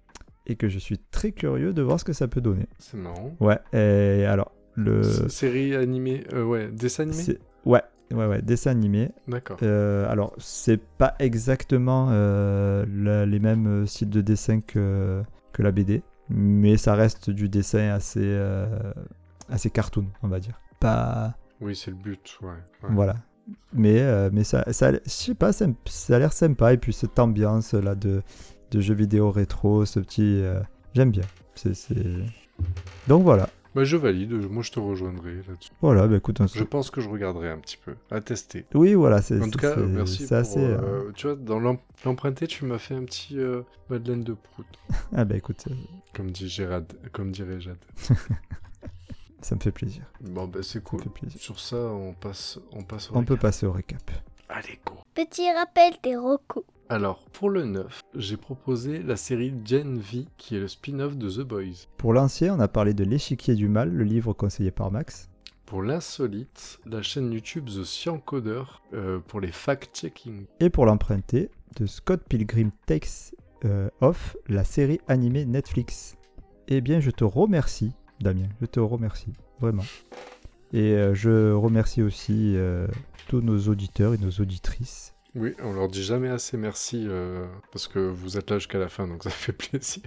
Et 0.51 0.57
que 0.57 0.69
je 0.69 0.79
suis 0.79 0.99
très 1.11 1.33
curieux 1.33 1.75
de 1.75 1.83
voir 1.83 2.01
ce 2.01 2.05
que 2.07 2.15
ça 2.15 2.27
peut 2.27 2.41
donner. 2.41 2.67
C'est 2.79 2.97
marrant. 2.97 3.37
Ouais, 3.39 3.59
et 3.75 4.25
alors, 4.25 4.53
le. 4.77 5.03
Série 5.29 5.75
animée, 5.77 6.25
euh, 6.33 6.43
ouais, 6.43 6.69
dessin 6.69 7.03
animé 7.03 7.39
Ouais, 7.67 7.83
ouais, 8.13 8.27
ouais, 8.27 8.41
dessin 8.41 8.71
animé. 8.71 9.11
D'accord. 9.27 9.59
Euh, 9.63 10.11
alors, 10.11 10.35
c'est 10.39 10.81
pas 10.81 11.15
exactement 11.19 12.09
euh, 12.13 12.87
la- 12.91 13.27
les 13.27 13.39
mêmes 13.41 13.87
styles 13.87 14.09
de 14.09 14.23
dessin 14.23 14.63
que, 14.63 15.23
que 15.53 15.63
la 15.63 15.71
BD, 15.71 16.03
mais 16.31 16.79
ça 16.79 16.95
reste 16.95 17.29
du 17.29 17.51
dessin 17.51 17.91
assez, 17.91 18.41
assez 19.51 19.69
cartoon, 19.69 20.07
on 20.23 20.29
va 20.29 20.41
dire. 20.41 20.59
Pas. 20.81 21.35
Oui, 21.61 21.77
c'est 21.77 21.91
le 21.91 21.97
but, 21.99 22.39
ouais. 22.41 22.49
ouais. 22.49 22.89
Voilà. 22.91 23.17
Mais, 23.73 24.01
euh, 24.01 24.31
mais 24.33 24.45
ça, 24.45 24.65
ça, 24.73 24.93
je 24.93 24.99
sais 25.07 25.35
pas, 25.35 25.53
ça, 25.53 25.67
ça 25.87 26.17
a 26.17 26.19
l'air 26.19 26.33
sympa, 26.33 26.73
et 26.73 26.79
puis 26.79 26.93
cette 26.93 27.19
ambiance 27.19 27.75
là 27.75 27.95
de, 27.95 28.23
de 28.71 28.81
jeux 28.81 28.95
vidéo 28.95 29.31
rétro, 29.31 29.85
ce 29.85 30.01
petit. 30.01 30.41
euh, 30.43 30.61
J'aime 30.95 31.11
bien. 31.11 31.25
C'est, 31.55 31.75
c'est- 31.75 31.95
Donc 33.07 33.23
voilà. 33.25 33.49
Bah, 33.75 33.85
je 33.85 33.97
valide, 33.97 34.33
moi 34.51 34.63
je 34.63 34.73
te 34.73 34.81
rejoindrai 34.81 35.35
là-dessus. 35.47 35.71
Voilà, 35.83 36.09
bah 36.09 36.17
écoute, 36.17 36.41
Je 36.53 36.65
pense 36.65 36.91
que 36.91 37.01
je 37.01 37.09
regarderai 37.09 37.51
un 37.51 37.59
petit 37.59 37.77
peu, 37.77 37.95
à 38.11 38.21
tester. 38.21 38.65
Oui, 38.75 38.95
voilà, 38.95 39.21
c'est. 39.23 39.41
En 39.41 39.49
tout 39.51 39.59
cas, 39.59 39.77
merci 39.77 40.27
pour... 40.27 40.37
assez. 40.37 40.59
euh, 40.59 40.79
euh, 40.83 41.13
Tu 41.15 41.27
vois, 41.27 41.37
dans 41.37 41.61
l'em- 41.61 41.79
l'emprunté, 42.05 42.47
tu 42.47 42.65
m'as 42.65 42.79
fait 42.79 42.95
un 42.95 43.05
petit 43.05 43.37
Madeleine 43.91 44.25
de 44.25 44.33
Prout, 44.33 44.67
Ah 45.15 45.25
bah 45.25 45.37
écoute, 45.37 45.67
comme, 46.15 46.31
dit 46.31 46.49
Gérard, 46.49 46.83
comme 47.13 47.31
dirait 47.31 47.61
Jade. 47.61 47.77
ça 49.41 49.55
me 49.55 49.61
fait 49.61 49.73
plaisir. 49.73 50.05
Bon, 50.21 50.47
bah 50.47 50.61
c'est 50.63 50.83
cool. 50.83 51.01
Sur 51.37 51.61
ça, 51.61 51.77
on 51.77 52.13
passe, 52.13 52.59
on 52.73 52.83
passe 52.83 53.11
au 53.11 53.17
On 53.17 53.25
peut 53.25 53.37
passer 53.37 53.67
au 53.67 53.73
récap. 53.73 54.11
Allez, 54.49 54.81
go 54.85 54.95
Petit 55.15 55.51
rappel 55.53 55.95
des 56.03 56.17
recos. 56.17 56.65
Alors, 56.91 57.27
pour 57.33 57.51
le 57.51 57.65
9, 57.65 58.03
j'ai 58.15 58.39
proposé 58.39 59.03
la 59.03 59.17
série 59.17 59.53
Gen 59.63 59.99
V, 59.99 60.25
qui 60.39 60.57
est 60.57 60.61
le 60.61 60.69
spin-off 60.69 61.17
de 61.17 61.29
The 61.29 61.47
Boys. 61.47 61.87
Pour 61.99 62.15
l'ancien, 62.15 62.55
on 62.55 62.61
a 62.61 62.69
parlé 62.69 62.95
de 62.95 63.05
L'échiquier 63.05 63.55
du 63.55 63.69
mal, 63.69 63.91
le 63.91 64.05
livre 64.05 64.33
conseillé 64.33 64.71
par 64.71 64.91
Max. 64.91 65.29
Pour 65.67 65.83
l'insolite, 65.83 66.81
la 66.87 67.03
chaîne 67.03 67.31
YouTube 67.31 67.67
The 67.67 67.85
Sciencoder, 67.85 68.63
euh, 68.95 69.19
pour 69.19 69.41
les 69.41 69.53
fact-checking. 69.53 70.47
Et 70.61 70.71
pour 70.71 70.87
l'emprunté, 70.87 71.51
de 71.77 71.85
Scott 71.85 72.23
Pilgrim 72.27 72.71
Takes 72.87 73.35
euh, 73.67 73.91
Off, 74.01 74.39
la 74.47 74.65
série 74.65 75.01
animée 75.09 75.45
Netflix. 75.45 76.17
Eh 76.69 76.81
bien, 76.81 77.01
je 77.01 77.11
te 77.11 77.25
remercie, 77.25 77.93
Damien. 78.21 78.49
Je 78.61 78.67
te 78.67 78.81
remercie, 78.81 79.33
vraiment. 79.61 79.85
Et 80.73 80.93
euh, 80.93 81.15
je 81.15 81.53
remercie 81.53 82.03
aussi 82.03 82.55
euh, 82.57 82.87
tous 83.29 83.41
nos 83.41 83.59
auditeurs 83.69 84.15
et 84.15 84.19
nos 84.19 84.31
auditrices. 84.31 85.15
Oui, 85.35 85.55
on 85.63 85.75
leur 85.75 85.89
dit 85.89 86.03
jamais 86.03 86.29
assez 86.29 86.57
merci, 86.57 87.05
euh, 87.07 87.47
parce 87.71 87.87
que 87.87 87.99
vous 87.99 88.39
êtes 88.39 88.51
là 88.51 88.59
jusqu'à 88.59 88.79
la 88.79 88.89
fin, 88.89 89.07
donc 89.07 89.23
ça 89.25 89.31
fait 89.31 89.53
plaisir. 89.53 90.03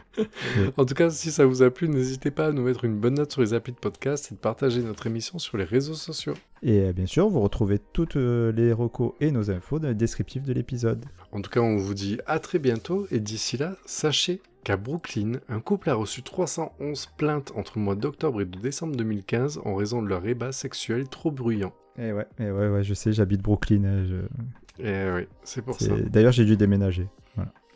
en 0.77 0.85
tout 0.85 0.93
cas, 0.93 1.09
si 1.09 1.31
ça 1.31 1.45
vous 1.45 1.61
a 1.61 1.69
plu, 1.69 1.87
n'hésitez 1.87 2.31
pas 2.31 2.47
à 2.47 2.51
nous 2.51 2.63
mettre 2.63 2.85
une 2.85 2.99
bonne 2.99 3.15
note 3.15 3.31
sur 3.31 3.41
les 3.41 3.53
applis 3.53 3.71
de 3.71 3.77
podcast 3.77 4.31
et 4.31 4.35
de 4.35 4.39
partager 4.39 4.81
notre 4.83 5.07
émission 5.07 5.39
sur 5.39 5.57
les 5.57 5.63
réseaux 5.63 5.93
sociaux. 5.93 6.33
Et 6.63 6.91
bien 6.93 7.05
sûr, 7.05 7.29
vous 7.29 7.39
retrouvez 7.39 7.79
toutes 7.79 8.15
les 8.15 8.73
recos 8.73 9.13
et 9.19 9.31
nos 9.31 9.49
infos 9.51 9.79
dans 9.79 9.87
le 9.87 9.95
descriptif 9.95 10.43
de 10.43 10.53
l'épisode. 10.53 11.05
En 11.31 11.41
tout 11.41 11.49
cas, 11.49 11.61
on 11.61 11.77
vous 11.77 11.93
dit 11.93 12.19
à 12.25 12.39
très 12.39 12.59
bientôt, 12.59 13.07
et 13.09 13.19
d'ici 13.19 13.57
là, 13.57 13.77
sachez 13.85 14.41
qu'à 14.63 14.77
Brooklyn, 14.77 15.33
un 15.49 15.59
couple 15.59 15.89
a 15.89 15.93
reçu 15.95 16.21
311 16.23 17.07
plaintes 17.17 17.51
entre 17.55 17.73
le 17.77 17.83
mois 17.83 17.95
d'octobre 17.95 18.41
et 18.41 18.45
de 18.45 18.57
décembre 18.59 18.95
2015 18.95 19.61
en 19.65 19.75
raison 19.75 20.01
de 20.01 20.07
leur 20.07 20.25
ébat 20.27 20.51
sexuel 20.51 21.07
trop 21.07 21.31
bruyant. 21.31 21.73
Et 21.97 22.11
ouais, 22.13 22.27
et 22.39 22.49
ouais, 22.51 22.69
ouais, 22.69 22.83
je 22.83 22.93
sais, 22.93 23.11
j'habite 23.13 23.41
Brooklyn. 23.41 23.83
hein, 23.85 24.05
je- 24.05 24.83
Et 24.83 25.11
oui, 25.13 25.27
c'est 25.43 25.61
pour 25.61 25.75
c'est- 25.79 25.89
ça. 25.89 25.95
D'ailleurs, 26.09 26.31
j'ai 26.31 26.45
dû 26.45 26.55
déménager. 26.57 27.07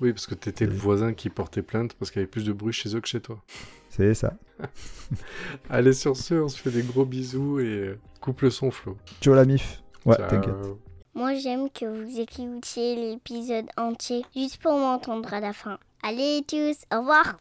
Oui, 0.01 0.11
parce 0.11 0.27
que 0.27 0.35
t'étais 0.35 0.65
le 0.65 0.73
voisin 0.73 1.13
qui 1.13 1.29
portait 1.29 1.61
plainte 1.61 1.93
parce 1.93 2.11
qu'il 2.11 2.19
y 2.19 2.23
avait 2.23 2.29
plus 2.29 2.43
de 2.43 2.51
bruit 2.51 2.73
chez 2.73 2.93
eux 2.97 2.99
que 2.99 3.07
chez 3.07 3.21
toi. 3.21 3.41
C'est 3.87 4.13
ça. 4.13 4.33
Allez, 5.69 5.93
sur 5.93 6.17
ce, 6.17 6.33
on 6.35 6.49
se 6.49 6.59
fait 6.59 6.69
des 6.71 6.81
gros 6.83 7.05
bisous 7.05 7.59
et 7.61 7.63
euh, 7.65 7.99
coupe 8.19 8.41
le 8.41 8.49
son, 8.49 8.71
Flo. 8.71 8.97
Ciao 9.21 9.33
la 9.33 9.45
mif. 9.45 9.81
Ouais, 10.05 10.15
Ciao. 10.17 10.27
t'inquiète. 10.27 10.53
Moi, 11.13 11.35
j'aime 11.35 11.69
que 11.69 11.85
vous 11.85 12.19
écoutiez 12.19 12.95
l'épisode 13.13 13.67
entier 13.77 14.23
juste 14.35 14.61
pour 14.61 14.73
m'entendre 14.77 15.33
à 15.33 15.39
la 15.39 15.53
fin. 15.53 15.79
Allez 16.07 16.43
tous, 16.47 16.75
au 16.93 16.99
revoir. 16.99 17.37